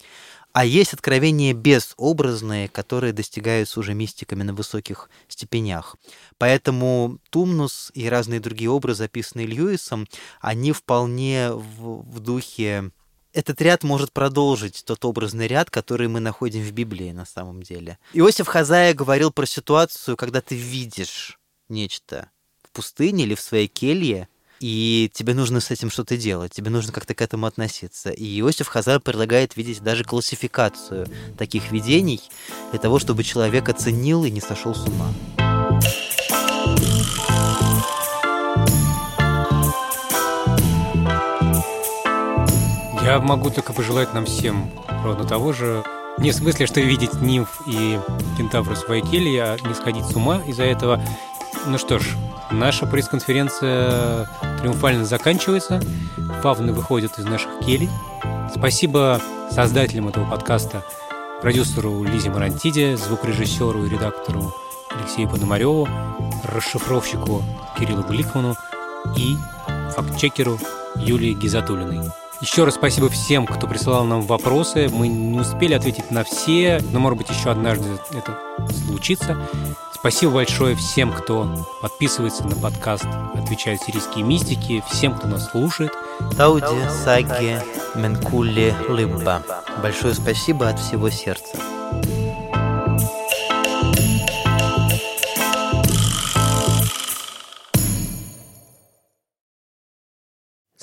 А 0.54 0.66
есть 0.66 0.94
откровения 0.94 1.54
безобразные, 1.54 2.68
которые 2.68 3.14
достигаются 3.14 3.80
уже 3.80 3.94
мистиками 3.94 4.42
на 4.42 4.54
высоких 4.54 5.10
степенях. 5.28 5.96
Поэтому 6.40 7.20
Тумнус 7.30 7.92
и 7.94 8.10
разные 8.10 8.40
другие 8.40 8.72
образы, 8.72 9.04
описанные 9.04 9.46
Льюисом, 9.46 10.08
они 10.42 10.72
вполне 10.72 11.52
в, 11.52 12.02
в 12.10 12.20
духе... 12.20 12.92
Этот 13.34 13.62
ряд 13.62 13.84
может 13.84 14.12
продолжить 14.12 14.84
тот 14.86 15.04
образный 15.06 15.48
ряд, 15.48 15.70
который 15.70 16.08
мы 16.08 16.20
находим 16.20 16.62
в 16.64 16.72
Библии 16.72 17.12
на 17.12 17.26
самом 17.26 17.62
деле. 17.62 18.00
Иосиф 18.14 18.48
Хазая 18.48 18.94
говорил 18.94 19.32
про 19.32 19.46
ситуацию, 19.46 20.18
когда 20.18 20.42
ты 20.42 20.56
видишь 20.56 21.38
нечто 21.70 22.30
в 22.64 22.72
пустыне 22.72 23.26
или 23.26 23.36
в 23.36 23.42
своей 23.42 23.68
келье, 23.68 24.28
и 24.60 25.12
тебе 25.14 25.34
нужно 25.34 25.60
с 25.60 25.70
этим 25.70 25.92
что-то 25.92 26.18
делать, 26.18 26.52
тебе 26.52 26.72
нужно 26.72 26.92
как-то 26.92 27.14
к 27.14 27.22
этому 27.22 27.46
относиться. 27.46 28.10
И 28.10 28.40
Иосиф 28.40 28.68
Хазар 28.68 29.00
предлагает 29.00 29.56
видеть 29.56 29.84
даже 29.84 30.04
классификацию 30.04 31.08
таких 31.38 31.72
видений 31.72 32.22
для 32.72 32.80
того, 32.80 32.98
чтобы 32.98 33.24
человек 33.24 33.70
оценил 33.70 34.26
и 34.26 34.32
не 34.32 34.42
сошел 34.42 34.74
с 34.74 34.88
ума. 34.88 35.14
Я 43.08 43.20
могу 43.20 43.50
только 43.50 43.72
пожелать 43.72 44.14
нам 44.14 44.26
всем 44.26 44.70
ровно 45.02 45.24
того 45.24 45.54
же. 45.54 45.82
Не 46.18 46.32
в 46.32 46.36
смысле, 46.36 46.68
что 46.68 46.82
видеть 46.82 47.14
нимф 47.22 47.62
и 47.66 47.98
кентавра 48.38 48.76
в 48.76 48.78
своей 48.78 49.02
келье, 49.02 49.44
а 49.44 49.58
не 49.66 49.74
сходить 49.76 50.04
с 50.04 50.14
ума 50.14 50.42
из-за 50.46 50.64
этого. 50.64 51.02
Ну 51.68 51.78
что 51.78 52.00
ж, 52.00 52.18
наша 52.52 52.86
пресс-конференция 52.86 54.28
триумфально 54.60 55.06
заканчивается. 55.06 55.82
забавно 56.18 56.74
выходят 56.74 57.18
из 57.18 57.24
наших 57.24 57.60
келей. 57.66 57.90
Спасибо 58.54 59.22
создателям 59.52 60.10
этого 60.10 60.30
подкаста, 60.30 60.84
продюсеру 61.42 62.04
Лизе 62.04 62.30
Марантиде, 62.30 62.98
звукорежиссеру 62.98 63.86
и 63.86 63.90
редактору 63.90 64.54
Алексею 64.90 65.30
Пономареву, 65.30 65.88
расшифровщику 66.44 67.42
Кириллу 67.80 68.04
Гликману 68.04 68.58
и 69.16 69.38
фактчекеру 69.96 70.60
Юлии 70.98 71.32
Гизатулиной. 71.32 72.12
Еще 72.40 72.66
раз 72.66 72.76
спасибо 72.76 73.10
всем, 73.10 73.48
кто 73.48 73.68
присылал 73.68 74.04
нам 74.04 74.22
вопросы. 74.22 74.90
Мы 74.90 75.08
не 75.08 75.40
успели 75.40 75.74
ответить 75.74 76.12
на 76.12 76.24
все, 76.24 76.80
но, 76.92 77.00
может 77.00 77.18
быть, 77.18 77.30
еще 77.30 77.50
однажды 77.50 78.00
это 78.12 78.40
случится. 78.86 79.38
Спасибо 79.94 80.34
большое 80.34 80.76
всем, 80.76 81.12
кто 81.12 81.68
подписывается 81.82 82.44
на 82.48 82.56
подкаст 82.56 83.06
«Отвечают 83.34 83.82
сирийские 83.82 84.24
мистики», 84.24 84.84
всем, 84.88 85.16
кто 85.16 85.28
нас 85.28 85.50
слушает. 85.50 85.92
Тауди 86.38 86.88
Саги 87.04 87.60
Менкули 87.96 88.76
Лыбба. 88.88 89.42
Большое 89.82 90.14
спасибо 90.14 90.70
от 90.70 90.80
всего 90.80 91.10
сердца. 91.10 91.58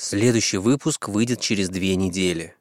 Следующий 0.07 0.57
выпуск 0.57 1.07
выйдет 1.07 1.41
через 1.41 1.67
две 1.67 1.95
недели. 1.95 2.55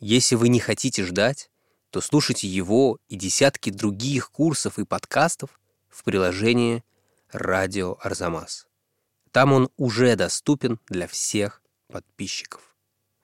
Если 0.00 0.34
вы 0.34 0.48
не 0.48 0.60
хотите 0.60 1.04
ждать, 1.04 1.50
то 1.90 2.00
слушайте 2.00 2.48
его 2.48 2.98
и 3.08 3.16
десятки 3.16 3.68
других 3.68 4.30
курсов 4.30 4.78
и 4.78 4.86
подкастов 4.86 5.60
в 5.90 6.02
приложении 6.04 6.82
«Радио 7.30 7.98
Арзамас». 8.00 8.66
Там 9.30 9.52
он 9.52 9.68
уже 9.76 10.16
доступен 10.16 10.80
для 10.88 11.06
всех 11.06 11.60
подписчиков. 11.88 12.74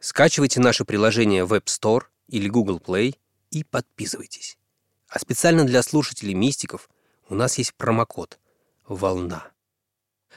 Скачивайте 0.01 0.61
наше 0.61 0.85
приложение 0.85 1.47
в 1.47 1.55
App 1.55 1.65
Store 1.65 2.03
или 2.29 2.51
Google 2.51 2.79
Play 2.79 3.17
и 3.51 3.65
подписывайтесь. 3.65 4.59
А 5.09 5.19
специально 5.19 5.65
для 5.65 5.83
слушателей 5.83 6.35
мистиков 6.35 6.91
у 7.31 7.35
нас 7.35 7.57
есть 7.57 7.73
промокод 7.73 8.39
«Волна». 8.87 9.51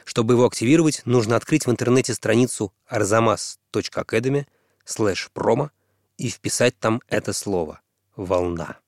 Чтобы 0.04 0.34
его 0.34 0.46
активировать, 0.46 1.02
нужно 1.04 1.36
открыть 1.36 1.66
в 1.66 1.70
интернете 1.70 2.14
страницу 2.14 2.72
arzamas.academy 2.88 4.46
слэш 4.84 5.30
промо 5.32 5.70
и 6.16 6.28
вписать 6.28 6.78
там 6.78 7.02
это 7.08 7.32
слово 7.32 7.80
«Волна». 8.14 8.78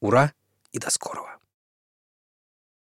Ура 0.00 0.32
и 0.72 0.78
до 0.78 0.90
скорого! 0.90 1.39